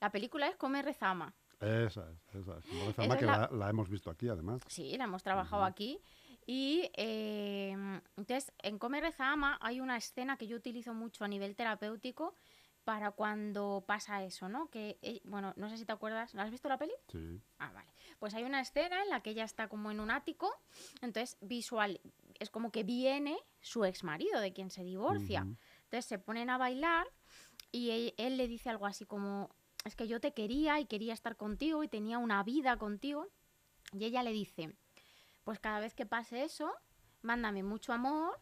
la 0.00 0.10
película 0.10 0.48
es 0.48 0.56
Come 0.56 0.82
Rezama. 0.82 1.34
Esa 1.60 2.10
es, 2.10 2.34
esa 2.34 2.58
es. 2.58 2.64
Esa 2.66 3.02
Esa 3.04 3.14
es 3.14 3.16
que 3.20 3.26
la- 3.26 3.38
la, 3.38 3.48
la 3.52 3.70
hemos 3.70 3.88
visto 3.88 4.10
aquí, 4.10 4.28
además. 4.28 4.62
Sí, 4.66 4.96
la 4.98 5.04
hemos 5.04 5.22
trabajado 5.22 5.62
Ujú. 5.62 5.70
aquí. 5.70 6.00
Y 6.46 6.90
em, 6.94 8.00
entonces, 8.16 8.52
en 8.62 8.78
Come 8.78 9.00
Reza 9.00 9.32
Ama 9.32 9.58
hay 9.60 9.80
una 9.80 9.96
escena 9.96 10.36
que 10.36 10.46
yo 10.46 10.56
utilizo 10.56 10.94
mucho 10.94 11.24
a 11.24 11.28
nivel 11.28 11.56
terapéutico 11.56 12.34
para 12.84 13.10
cuando 13.10 13.82
pasa 13.84 14.22
eso, 14.22 14.48
¿no? 14.48 14.70
Que, 14.70 14.96
eh, 15.02 15.20
bueno, 15.24 15.52
no 15.56 15.68
sé 15.68 15.76
si 15.76 15.84
te 15.84 15.90
acuerdas, 15.90 16.36
¿no 16.36 16.42
has 16.42 16.52
visto 16.52 16.68
la 16.68 16.78
peli? 16.78 16.92
Sí. 17.08 17.42
Ah, 17.58 17.72
vale. 17.72 17.92
Pues 18.20 18.32
hay 18.34 18.44
una 18.44 18.60
escena 18.60 19.02
en 19.02 19.10
la 19.10 19.22
que 19.22 19.30
ella 19.30 19.42
está 19.42 19.66
como 19.68 19.90
en 19.90 19.98
un 19.98 20.12
ático, 20.12 20.54
entonces 21.02 21.36
visual, 21.40 22.00
es 22.38 22.48
como 22.48 22.70
que 22.70 22.84
viene 22.84 23.36
su 23.60 23.84
ex 23.84 24.04
marido 24.04 24.38
de 24.38 24.52
quien 24.52 24.70
se 24.70 24.84
divorcia. 24.84 25.40
Entonces 25.40 26.04
se 26.04 26.20
ponen 26.20 26.48
a 26.48 26.58
bailar 26.58 27.08
y 27.72 27.90
él, 27.90 28.14
él 28.18 28.36
le 28.36 28.46
dice 28.46 28.70
algo 28.70 28.86
así 28.86 29.04
como, 29.04 29.50
es 29.84 29.96
que 29.96 30.06
yo 30.06 30.20
te 30.20 30.32
quería 30.32 30.78
y 30.78 30.86
quería 30.86 31.12
estar 31.12 31.36
contigo 31.36 31.82
y 31.82 31.88
tenía 31.88 32.18
una 32.18 32.44
vida 32.44 32.76
contigo. 32.76 33.26
Y 33.92 34.04
ella 34.04 34.22
le 34.22 34.30
dice, 34.30 34.76
pues 35.46 35.60
cada 35.60 35.78
vez 35.78 35.94
que 35.94 36.06
pase 36.06 36.42
eso, 36.42 36.74
mándame 37.22 37.62
mucho 37.62 37.92
amor, 37.92 38.40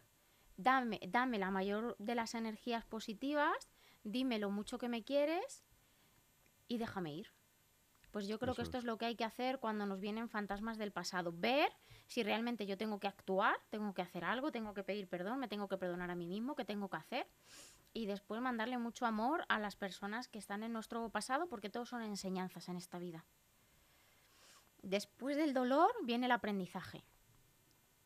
dame, 0.57 0.99
dame 1.07 1.39
la 1.39 1.51
mayor 1.51 1.97
de 1.99 2.15
las 2.15 2.35
energías 2.35 2.87
positivas, 2.87 3.69
dime 4.05 4.39
lo 4.39 4.51
mucho 4.51 4.79
que 4.79 4.89
me 4.89 5.05
quieres 5.05 5.67
y 6.67 6.79
déjame 6.79 7.13
ir. 7.13 7.31
Pues 8.11 8.27
yo 8.27 8.39
creo 8.39 8.53
Eso 8.53 8.57
que 8.57 8.63
esto 8.63 8.79
es. 8.79 8.85
es 8.85 8.87
lo 8.87 8.97
que 8.97 9.05
hay 9.05 9.17
que 9.17 9.25
hacer 9.25 9.59
cuando 9.59 9.85
nos 9.85 10.01
vienen 10.01 10.31
fantasmas 10.31 10.79
del 10.79 10.93
pasado. 10.93 11.31
Ver 11.37 11.71
si 12.07 12.23
realmente 12.23 12.65
yo 12.65 12.79
tengo 12.79 12.99
que 12.99 13.07
actuar, 13.07 13.55
tengo 13.69 13.93
que 13.93 14.01
hacer 14.01 14.25
algo, 14.25 14.51
tengo 14.51 14.73
que 14.73 14.83
pedir 14.83 15.07
perdón, 15.07 15.41
me 15.41 15.49
tengo 15.49 15.69
que 15.69 15.77
perdonar 15.77 16.11
a 16.11 16.15
mí 16.15 16.27
mismo, 16.27 16.57
qué 16.57 16.65
tengo 16.65 16.89
que 16.89 16.97
hacer. 16.97 17.29
Y 17.93 18.07
después 18.07 18.41
mandarle 18.41 18.79
mucho 18.79 19.05
amor 19.05 19.45
a 19.51 19.59
las 19.59 19.77
personas 19.77 20.29
que 20.29 20.39
están 20.39 20.63
en 20.63 20.73
nuestro 20.73 21.07
pasado, 21.11 21.49
porque 21.51 21.69
todos 21.69 21.91
son 21.91 22.01
enseñanzas 22.01 22.71
en 22.71 22.79
esta 22.79 22.99
vida. 22.99 23.27
Después 24.85 25.39
del 25.39 25.55
dolor 25.55 25.91
viene 26.03 26.27
el 26.27 26.33
aprendizaje. 26.33 27.03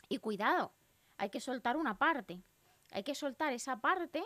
Y 0.08 0.18
cuidado, 0.18 0.72
hay 1.16 1.28
que 1.28 1.40
soltar 1.40 1.76
una 1.76 1.98
parte. 1.98 2.40
Hay 2.92 3.02
que 3.02 3.16
soltar 3.16 3.52
esa 3.52 3.80
parte 3.80 4.22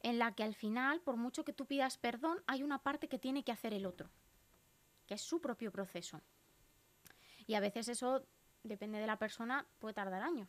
en 0.00 0.20
la 0.20 0.32
que 0.32 0.44
al 0.44 0.54
final, 0.54 1.00
por 1.00 1.16
mucho 1.16 1.44
que 1.44 1.52
tú 1.52 1.66
pidas 1.66 1.98
perdón, 1.98 2.40
hay 2.46 2.62
una 2.62 2.78
parte 2.84 3.08
que 3.08 3.18
tiene 3.18 3.42
que 3.42 3.50
hacer 3.50 3.74
el 3.74 3.84
otro, 3.84 4.08
que 5.06 5.14
es 5.14 5.22
su 5.22 5.40
propio 5.40 5.72
proceso. 5.72 6.20
Y 7.48 7.54
a 7.54 7.60
veces 7.60 7.88
eso, 7.88 8.24
depende 8.62 9.00
de 9.00 9.06
la 9.08 9.18
persona, 9.18 9.66
puede 9.80 9.94
tardar 9.94 10.22
años. 10.22 10.48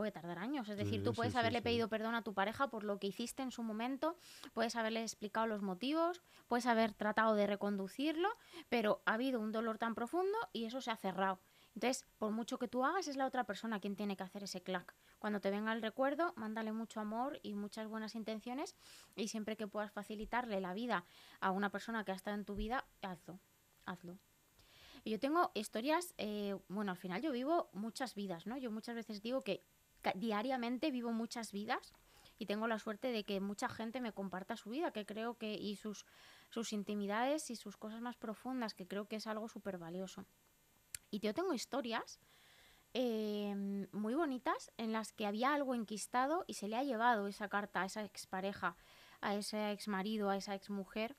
Puede 0.00 0.12
tardar 0.12 0.38
años. 0.38 0.66
Es 0.70 0.78
decir, 0.78 1.00
Sí, 1.00 1.04
tú 1.04 1.12
puedes 1.12 1.34
sí, 1.34 1.38
haberle 1.38 1.58
sí. 1.58 1.64
pedido 1.64 1.88
perdón 1.88 2.14
a 2.14 2.22
tu 2.22 2.32
pareja 2.32 2.70
por 2.70 2.84
lo 2.84 2.98
que 2.98 3.08
hiciste 3.08 3.42
en 3.42 3.50
su 3.50 3.62
momento, 3.62 4.16
puedes 4.54 4.74
haberle 4.74 5.02
explicado 5.02 5.46
los 5.46 5.60
motivos, 5.60 6.22
puedes 6.48 6.64
haber 6.64 6.94
tratado 6.94 7.34
de 7.34 7.46
reconducirlo, 7.46 8.30
pero 8.70 9.02
ha 9.04 9.12
habido 9.12 9.40
un 9.40 9.52
dolor 9.52 9.76
tan 9.76 9.94
profundo 9.94 10.38
y 10.54 10.64
eso 10.64 10.80
se 10.80 10.90
ha 10.90 10.96
cerrado. 10.96 11.38
Entonces, 11.74 12.06
por 12.16 12.30
mucho 12.30 12.58
que 12.58 12.66
tú 12.66 12.82
hagas, 12.82 13.08
es 13.08 13.16
la 13.16 13.26
otra 13.26 13.44
persona 13.44 13.78
quien 13.78 13.94
tiene 13.94 14.16
que 14.16 14.22
hacer 14.22 14.42
ese 14.42 14.62
clac. 14.62 14.94
Cuando 15.18 15.38
te 15.38 15.50
venga 15.50 15.70
el 15.74 15.82
recuerdo, 15.82 16.32
mándale 16.34 16.72
mucho 16.72 17.00
amor 17.00 17.38
y 17.42 17.52
muchas 17.52 17.86
buenas 17.86 18.14
intenciones 18.14 18.76
y 19.16 19.28
siempre 19.28 19.58
que 19.58 19.66
puedas 19.68 19.92
facilitarle 19.92 20.62
la 20.62 20.72
vida 20.72 21.04
a 21.40 21.50
una 21.50 21.68
persona 21.68 22.06
que 22.06 22.12
ha 22.12 22.14
estado 22.14 22.38
en 22.38 22.46
tu 22.46 22.54
vida, 22.54 22.86
hazlo, 23.02 23.38
hazlo. 23.84 24.16
Y 25.04 25.10
Yo 25.10 25.18
tengo 25.18 25.50
historias, 25.54 26.14
eh, 26.16 26.58
bueno, 26.68 26.90
al 26.90 26.96
final 26.98 27.20
yo 27.20 27.32
vivo 27.32 27.68
muchas 27.74 28.14
vidas, 28.14 28.46
¿no? 28.46 28.56
Yo 28.56 28.70
muchas 28.70 28.94
veces 28.94 29.20
digo 29.20 29.42
que 29.42 29.62
diariamente 30.14 30.90
vivo 30.90 31.12
muchas 31.12 31.52
vidas 31.52 31.92
y 32.38 32.46
tengo 32.46 32.66
la 32.66 32.78
suerte 32.78 33.12
de 33.12 33.24
que 33.24 33.38
mucha 33.38 33.68
gente 33.68 34.00
me 34.00 34.12
comparta 34.12 34.56
su 34.56 34.70
vida, 34.70 34.92
que 34.92 35.04
creo 35.04 35.36
que, 35.36 35.52
y 35.52 35.76
sus, 35.76 36.06
sus 36.48 36.72
intimidades 36.72 37.50
y 37.50 37.56
sus 37.56 37.76
cosas 37.76 38.00
más 38.00 38.16
profundas, 38.16 38.72
que 38.72 38.86
creo 38.86 39.06
que 39.06 39.16
es 39.16 39.26
algo 39.26 39.46
súper 39.48 39.76
valioso. 39.76 40.24
Y 41.10 41.18
yo 41.18 41.34
tengo 41.34 41.52
historias 41.52 42.18
eh, 42.94 43.86
muy 43.92 44.14
bonitas 44.14 44.72
en 44.78 44.92
las 44.92 45.12
que 45.12 45.26
había 45.26 45.52
algo 45.52 45.74
enquistado 45.74 46.44
y 46.46 46.54
se 46.54 46.66
le 46.66 46.76
ha 46.76 46.82
llevado 46.82 47.28
esa 47.28 47.48
carta 47.48 47.82
a 47.82 47.84
esa 47.84 48.04
expareja, 48.04 48.76
a 49.20 49.34
ese 49.34 49.70
exmarido, 49.72 50.30
a 50.30 50.36
esa 50.36 50.54
exmujer 50.54 51.16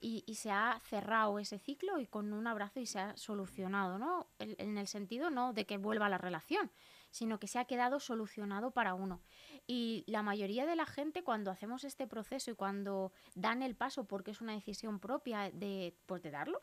y, 0.00 0.22
y 0.26 0.36
se 0.36 0.50
ha 0.50 0.78
cerrado 0.88 1.38
ese 1.40 1.58
ciclo 1.58 1.98
y 1.98 2.06
con 2.06 2.32
un 2.32 2.46
abrazo 2.46 2.80
y 2.80 2.86
se 2.86 3.00
ha 3.00 3.16
solucionado, 3.16 3.98
¿no? 3.98 4.28
En 4.38 4.78
el 4.78 4.86
sentido 4.86 5.30
no 5.30 5.52
de 5.52 5.66
que 5.66 5.78
vuelva 5.78 6.08
la 6.08 6.16
relación, 6.16 6.70
sino 7.10 7.38
que 7.38 7.46
se 7.48 7.58
ha 7.58 7.64
quedado 7.64 8.00
solucionado 8.00 8.70
para 8.70 8.94
uno. 8.94 9.20
Y 9.66 10.04
la 10.06 10.22
mayoría 10.22 10.66
de 10.66 10.76
la 10.76 10.86
gente 10.86 11.22
cuando 11.24 11.50
hacemos 11.50 11.84
este 11.84 12.06
proceso 12.06 12.50
y 12.50 12.54
cuando 12.54 13.12
dan 13.34 13.62
el 13.62 13.74
paso 13.76 14.04
porque 14.06 14.30
es 14.30 14.40
una 14.40 14.52
decisión 14.54 15.00
propia 15.00 15.50
de, 15.50 15.96
pues 16.06 16.22
de 16.22 16.30
darlo, 16.30 16.62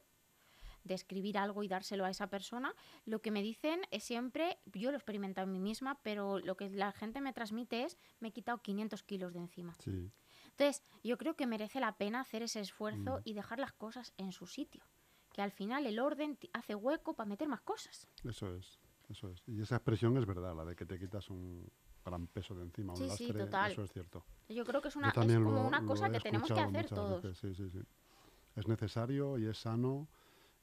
de 0.83 0.93
escribir 0.93 1.37
algo 1.37 1.63
y 1.63 1.67
dárselo 1.67 2.05
a 2.05 2.09
esa 2.09 2.27
persona, 2.29 2.73
lo 3.03 3.21
que 3.21 3.29
me 3.31 3.41
dicen 3.41 3.81
es 3.91 4.05
siempre, 4.05 4.57
yo 4.73 4.89
lo 4.89 4.95
he 4.95 4.99
experimentado 4.99 5.45
en 5.45 5.51
mí 5.51 5.59
misma, 5.59 5.99
pero 6.01 6.39
lo 6.39 6.55
que 6.55 6.69
la 6.69 6.93
gente 6.93 7.19
me 7.19 7.33
transmite 7.33 7.83
es, 7.83 7.97
me 8.21 8.29
he 8.29 8.31
quitado 8.31 8.61
500 8.61 9.03
kilos 9.03 9.33
de 9.33 9.39
encima. 9.39 9.75
Sí, 9.79 10.09
Entonces, 10.51 10.81
yo 11.03 11.17
creo 11.17 11.35
que 11.35 11.45
merece 11.45 11.81
la 11.81 11.97
pena 11.97 12.21
hacer 12.21 12.41
ese 12.41 12.61
esfuerzo 12.61 13.17
Mm. 13.17 13.21
y 13.25 13.33
dejar 13.33 13.59
las 13.59 13.73
cosas 13.73 14.13
en 14.17 14.31
su 14.31 14.47
sitio. 14.47 14.81
Que 15.33 15.41
al 15.41 15.51
final 15.51 15.85
el 15.85 15.99
orden 15.99 16.39
hace 16.53 16.73
hueco 16.73 17.15
para 17.15 17.27
meter 17.29 17.47
más 17.49 17.61
cosas. 17.61 18.07
eso 18.23 18.55
es. 18.55 18.79
Eso 19.09 19.29
es. 19.29 19.41
Y 19.47 19.61
esa 19.61 19.75
expresión 19.77 20.17
es 20.17 20.25
verdad, 20.25 20.55
la 20.55 20.65
de 20.65 20.75
que 20.75 20.85
te 20.85 20.99
quitas 20.99 21.29
un 21.29 21.65
gran 22.03 22.27
peso 22.27 22.55
de 22.55 22.63
encima, 22.63 22.93
un 22.93 22.99
Sí, 22.99 23.09
sí, 23.09 23.27
lastre, 23.27 23.45
total. 23.45 23.71
eso 23.71 23.83
es 23.83 23.91
cierto. 23.91 24.23
Yo 24.49 24.65
creo 24.65 24.81
que 24.81 24.89
es, 24.89 24.95
una, 24.95 25.09
es 25.09 25.13
como 25.15 25.51
lo- 25.51 25.67
una 25.67 25.85
cosa 25.85 26.09
que 26.09 26.19
tenemos 26.19 26.47
que 26.51 26.59
hacer 26.59 26.89
todos. 26.89 27.23
veces, 27.23 27.37
sí, 27.37 27.53
sí, 27.55 27.69
sí. 27.69 27.81
Es 28.55 28.67
necesario 28.67 29.37
y 29.37 29.45
es 29.45 29.57
sano 29.59 30.07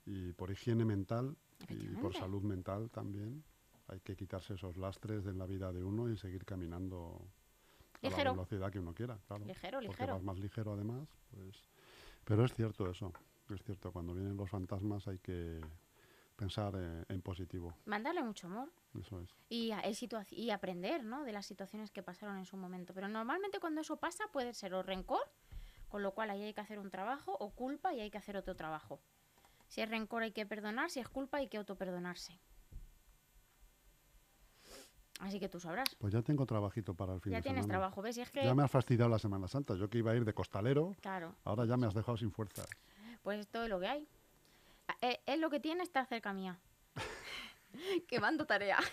y 0.05 0.33
por 0.33 0.51
higiene 0.51 0.85
mental 0.85 1.37
y 1.69 1.95
por 1.97 2.15
salud 2.15 2.43
mental 2.43 2.91
también. 2.91 3.45
Hay 3.89 4.01
que 4.01 4.17
quitarse 4.17 4.55
esos 4.55 4.77
lastres 4.79 5.25
de 5.25 5.35
la 5.35 5.45
vida 5.47 5.71
de 5.73 5.83
uno 5.85 6.09
y 6.11 6.17
seguir 6.17 6.45
caminando 6.45 7.21
a 8.03 8.07
Ligero. 8.07 8.25
la 8.25 8.33
velocidad 8.33 8.71
que 8.73 8.79
uno 8.79 8.95
quiera, 8.95 9.19
claro. 9.27 9.45
Ligero, 9.45 9.79
Porque 9.79 9.89
ligero. 9.89 10.15
vas 10.15 10.23
más 10.23 10.39
ligero 10.39 10.73
además, 10.73 11.07
pues... 11.31 11.63
Pero 12.25 12.45
es 12.47 12.55
cierto 12.55 12.91
eso, 12.91 13.13
es 13.51 13.63
cierto, 13.63 13.93
cuando 13.93 14.15
vienen 14.15 14.37
los 14.39 14.49
fantasmas 14.49 15.07
hay 15.09 15.19
que 15.19 15.61
pensar 16.37 16.75
eh, 16.77 17.05
en 17.09 17.23
positivo, 17.23 17.75
Mandarle 17.87 18.23
mucho 18.23 18.47
amor. 18.49 18.71
eso 19.01 19.21
es. 19.21 19.31
y, 19.49 19.71
a- 19.73 19.81
el 19.81 19.95
situa- 19.95 20.27
y 20.31 20.51
aprender 20.51 21.05
¿no? 21.05 21.25
de 21.25 21.33
las 21.33 21.47
situaciones 21.47 21.91
que 21.91 22.03
pasaron 22.03 22.37
en 22.39 22.45
su 22.45 22.57
momento. 22.57 22.93
Pero 22.95 23.09
normalmente 23.09 23.61
cuando 23.61 23.81
eso 23.81 23.97
pasa 23.97 24.25
puede 24.33 24.53
ser 24.55 24.75
o 24.75 24.83
rencor, 24.83 25.23
con 25.89 26.03
lo 26.03 26.13
cual 26.13 26.31
ahí 26.31 26.43
hay 26.43 26.55
que 26.55 26.61
hacer 26.61 26.79
un 26.79 26.91
trabajo, 26.91 27.37
o 27.39 27.51
culpa 27.51 27.95
y 27.95 28.01
hay 28.01 28.11
que 28.11 28.19
hacer 28.19 28.37
otro 28.37 28.57
trabajo. 28.57 29.01
Si 29.69 29.81
es 29.81 29.89
rencor 29.89 30.23
hay 30.23 30.33
que 30.33 30.45
perdonar, 30.47 30.91
si 30.91 31.01
es 31.01 31.09
culpa 31.09 31.39
hay 31.39 31.49
que 31.49 31.57
autoperdonarse. 31.57 32.39
Así 35.21 35.39
que 35.39 35.49
tú 35.49 35.61
sabrás. 35.61 35.95
Pues 35.99 36.13
ya 36.13 36.23
tengo 36.23 36.45
trabajito 36.45 36.95
para 36.95 37.15
el 37.15 37.21
fin 37.21 37.31
Ya 37.33 37.39
de 37.39 37.43
tienes 37.43 37.65
semana. 37.65 37.79
trabajo, 37.79 38.03
¿ves? 38.03 38.17
Y 38.19 38.21
es 38.23 38.31
que, 38.31 38.45
Ya 38.45 38.55
me 38.55 38.65
has 38.65 38.71
fastidiado 38.71 39.09
la 39.09 39.19
Semana 39.19 39.47
Santa. 39.47 39.75
Yo 39.77 39.89
que 39.89 39.99
iba 39.99 40.11
a 40.11 40.17
ir 40.17 40.25
de 40.25 40.35
costalero, 40.35 40.95
claro, 41.01 41.35
ahora 41.45 41.65
ya 41.67 41.77
me 41.77 41.87
has 41.87 41.95
dejado 41.95 42.17
sin 42.17 42.31
fuerzas. 42.33 42.67
pues 43.23 43.39
esto 43.41 43.63
es 43.63 43.71
lo 43.71 43.79
que 43.81 43.87
hay. 43.87 44.09
Eh, 45.01 45.21
Es 45.27 45.39
lo 45.39 45.51
que 45.51 45.61
tiene 45.61 45.83
estar 45.83 46.07
cerca 46.07 46.33
mía. 46.33 46.59
que 48.09 48.21
mando 48.21 48.47
tarea. 48.47 48.79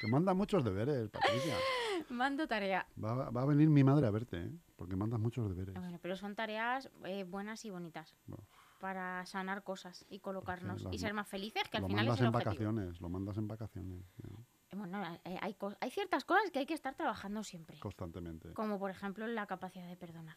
Que 0.00 0.08
manda 0.08 0.32
muchos 0.34 0.64
deberes, 0.64 1.08
Patricia. 1.10 1.54
mando 2.08 2.48
tarea. 2.48 2.86
Va, 3.02 3.30
va 3.30 3.42
a 3.42 3.44
venir 3.44 3.68
mi 3.68 3.84
madre 3.84 4.06
a 4.06 4.10
verte, 4.10 4.38
¿eh? 4.40 4.50
Porque 4.74 4.96
mandas 4.96 5.20
muchos 5.20 5.48
deberes. 5.48 5.74
Bueno, 5.74 5.98
pero 6.00 6.16
son 6.16 6.34
tareas 6.34 6.90
eh, 7.04 7.24
buenas 7.24 7.64
y 7.66 7.70
bonitas. 7.70 8.16
Bueno. 8.26 8.42
Para 8.80 9.24
sanar 9.26 9.62
cosas 9.62 10.04
y 10.08 10.18
colocarnos 10.20 10.82
las 10.82 10.94
y 10.94 10.98
ser 10.98 11.12
más 11.14 11.28
felices, 11.28 11.62
que 11.70 11.76
al 11.76 11.86
final 11.86 12.04
es 12.06 12.08
mandas 12.08 12.20
el 12.20 12.26
en 12.26 12.34
objetivo. 12.34 12.50
vacaciones, 12.72 13.00
lo 13.00 13.08
mandas 13.10 13.36
en 13.36 13.48
vacaciones, 13.48 14.02
Eh, 14.24 14.76
Bueno, 14.76 15.04
eh, 15.24 15.38
hay, 15.40 15.56
hay 15.80 15.90
ciertas 15.90 16.24
cosas 16.24 16.50
que 16.50 16.58
hay 16.58 16.66
que 16.66 16.74
estar 16.74 16.94
trabajando 16.94 17.44
siempre. 17.44 17.78
constantemente. 17.78 18.52
Como 18.54 18.78
por 18.78 18.90
ejemplo 18.90 19.26
la 19.26 19.46
capacidad 19.46 19.86
de 19.86 19.96
perdonar. 19.96 20.36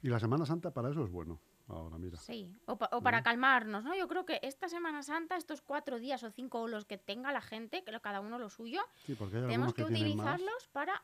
Y 0.00 0.08
la 0.08 0.20
Semana 0.20 0.46
Santa 0.46 0.70
para 0.72 0.90
eso 0.90 1.04
es 1.04 1.10
bueno. 1.10 1.40
Ahora, 1.66 1.96
mira. 1.98 2.18
Sí. 2.18 2.54
O, 2.66 2.76
pa- 2.76 2.90
o 2.92 3.00
para 3.00 3.22
calmarnos, 3.22 3.84
¿no? 3.84 3.94
Yo 3.96 4.06
creo 4.06 4.26
que 4.26 4.38
esta 4.42 4.68
Semana 4.68 5.02
Santa, 5.02 5.36
estos 5.36 5.62
cuatro 5.62 5.98
días 5.98 6.22
o 6.22 6.30
cinco 6.30 6.60
o 6.60 6.68
los 6.68 6.84
que 6.84 6.98
tenga 6.98 7.32
la 7.32 7.40
gente, 7.40 7.84
que 7.84 8.00
cada 8.00 8.20
uno 8.20 8.38
lo 8.38 8.50
suyo, 8.50 8.82
Sí, 9.06 9.14
porque 9.14 9.36
tenemos 9.36 9.72
que, 9.72 9.82
utilizarlos 9.84 10.68
para 10.72 11.02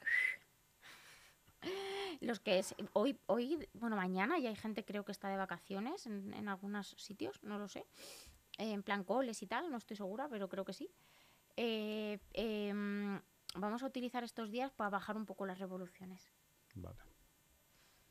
los 2.21 2.41
que 2.41 2.59
es 2.59 2.75
hoy 2.93 3.19
hoy 3.27 3.69
bueno 3.75 3.97
mañana 3.97 4.39
ya 4.39 4.49
hay 4.49 4.57
gente 4.57 4.85
creo 4.85 5.05
que 5.05 5.13
está 5.13 5.29
de 5.29 5.37
vacaciones 5.37 6.07
en, 6.07 6.33
en 6.35 6.49
algunos 6.49 6.95
sitios 6.99 7.43
no 7.43 7.59
lo 7.59 7.69
sé 7.69 7.87
eh, 8.59 8.73
en 8.73 8.83
plan 8.83 9.05
coles 9.05 9.43
y 9.43 9.47
tal 9.47 9.71
no 9.71 9.77
estoy 9.79 9.97
segura 9.97 10.29
pero 10.29 10.49
creo 10.49 10.65
que 10.65 10.73
sí 10.73 10.91
Eh, 11.57 12.19
em, 12.33 13.21
vamos 13.55 13.83
a 13.83 13.87
utilizar 13.87 14.23
estos 14.25 14.51
días 14.51 14.73
para 14.73 14.89
bajar 14.91 15.17
un 15.17 15.27
poco 15.27 15.45
las 15.45 15.59
revoluciones 15.59 16.33
Vale. 16.75 16.97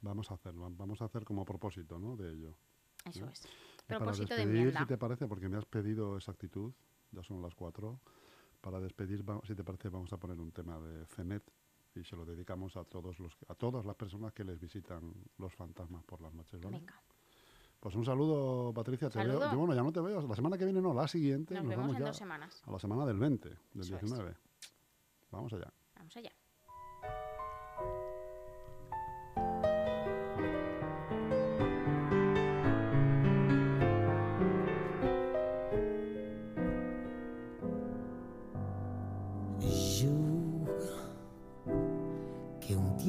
Vamos 0.01 0.31
a 0.31 0.35
hacerlo. 0.35 0.69
Vamos 0.71 1.01
a 1.01 1.05
hacer 1.05 1.23
como 1.25 1.43
propósito, 1.45 1.99
¿no? 1.99 2.15
De 2.15 2.31
ello. 2.31 2.55
eso 3.05 3.25
¿Eh? 3.25 3.29
es 3.31 3.47
propósito 3.85 4.33
de 4.33 4.41
despedir, 4.41 4.57
enmienda 4.59 4.79
si 4.81 4.85
te 4.85 4.97
parece, 4.97 5.27
porque 5.27 5.49
me 5.49 5.57
has 5.57 5.65
pedido 5.65 6.17
esa 6.17 6.31
actitud, 6.31 6.71
ya 7.11 7.23
son 7.23 7.41
las 7.41 7.53
cuatro. 7.55 7.99
Para 8.61 8.79
despedir, 8.79 9.27
va- 9.27 9.41
si 9.45 9.55
te 9.55 9.63
parece, 9.63 9.89
vamos 9.89 10.11
a 10.13 10.17
poner 10.17 10.39
un 10.39 10.51
tema 10.51 10.79
de 10.79 11.05
Cenet 11.07 11.43
y 11.95 12.03
se 12.03 12.15
lo 12.15 12.25
dedicamos 12.25 12.75
a 12.77 12.83
todos 12.83 13.19
los 13.19 13.35
a 13.47 13.55
todas 13.55 13.85
las 13.85 13.95
personas 13.95 14.31
que 14.33 14.43
les 14.43 14.59
visitan 14.59 15.13
los 15.37 15.53
fantasmas 15.55 16.03
por 16.03 16.21
las 16.21 16.33
noches, 16.33 16.61
¿vale? 16.61 16.77
venga 16.79 17.01
Pues 17.79 17.95
un 17.95 18.05
saludo, 18.05 18.73
Patricia. 18.73 19.09
Te 19.09 19.23
veo- 19.25 19.39
yo, 19.51 19.57
bueno, 19.57 19.73
ya 19.73 19.81
no 19.81 19.91
te 19.93 20.01
veo. 20.01 20.21
La 20.21 20.35
semana 20.35 20.57
que 20.57 20.65
viene 20.65 20.81
no, 20.81 20.93
la 20.93 21.07
siguiente. 21.07 21.53
nos 21.55 21.63
Nos, 21.63 21.69
vemos 21.69 21.83
vamos 21.83 21.95
en 21.95 22.01
ya 22.03 22.07
dos 22.09 22.17
semanas 22.17 22.61
a 22.65 22.71
la 22.71 22.79
semana 22.79 23.05
del 23.05 23.17
20, 23.17 23.49
del 23.49 23.57
Eso 23.81 23.95
es. 23.95 24.01
19. 24.01 24.35
Vamos 25.31 25.53
allá. 25.53 25.71
vamos 25.95 26.15
allá 26.17 26.31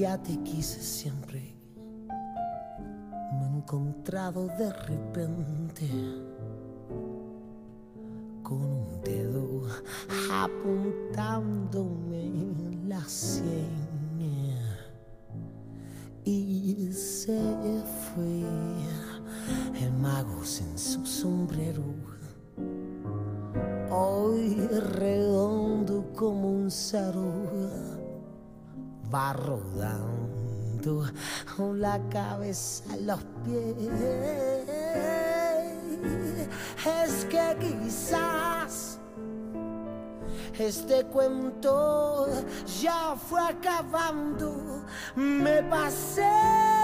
día 0.00 0.16
te 0.16 0.34
quise 0.38 0.80
siempre, 0.80 1.54
me 2.08 3.44
he 3.44 3.56
encontrado 3.58 4.46
de 4.46 4.72
repente 4.72 5.90
con 8.42 8.62
un 8.62 9.02
dedo 9.04 9.60
apuntándome 10.32 12.24
en 12.24 12.88
la 12.88 13.04
sien. 13.04 13.90
y 16.24 16.90
se 16.94 17.38
fue 18.14 18.44
el 19.82 19.92
mago 20.00 20.42
sin 20.44 20.78
su 20.78 21.04
sombrero. 21.04 21.84
Hoy 23.90 24.66
redondo 24.98 26.10
como 26.14 26.52
un 26.52 26.70
saro 26.70 27.89
va 29.12 29.33
rodando 29.33 31.05
con 31.57 31.81
la 31.81 32.01
cabeza 32.11 32.85
a 32.92 32.96
los 32.96 33.20
pies. 33.44 33.75
Es 36.87 37.25
que 37.27 37.57
quizás 37.61 38.99
este 40.59 41.05
cuento 41.07 42.29
ya 42.81 43.16
fue 43.16 43.40
acabando. 43.40 44.85
Me 45.16 45.62
pasé 45.64 46.80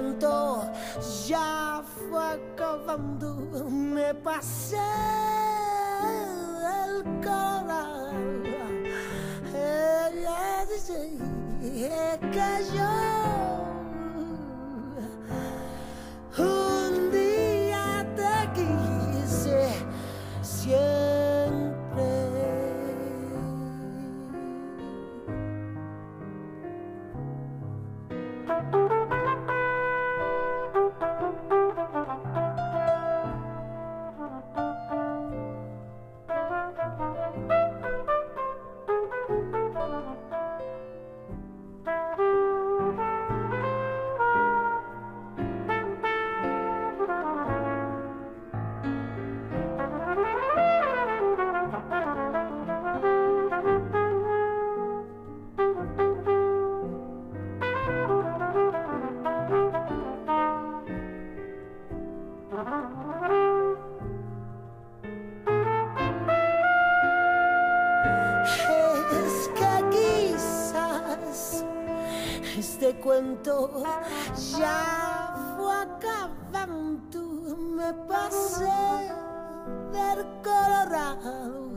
ese 0.00 0.16
cuento 0.16 0.70
ya 1.26 1.82
fue 2.08 2.24
acabando. 2.24 3.34
Me 3.70 4.14
pasé 4.14 4.78
el 6.84 7.04
corazón. 7.22 8.84
Ella 9.52 10.66
dice 10.70 11.18
que 12.32 12.76
yo 12.76 13.09
cuento 73.00 73.82
ya 74.58 75.34
fue 75.56 75.74
acabando. 75.82 77.22
Me 77.76 77.92
pasé 78.06 79.10
del 79.92 80.26
colorado. 80.42 81.70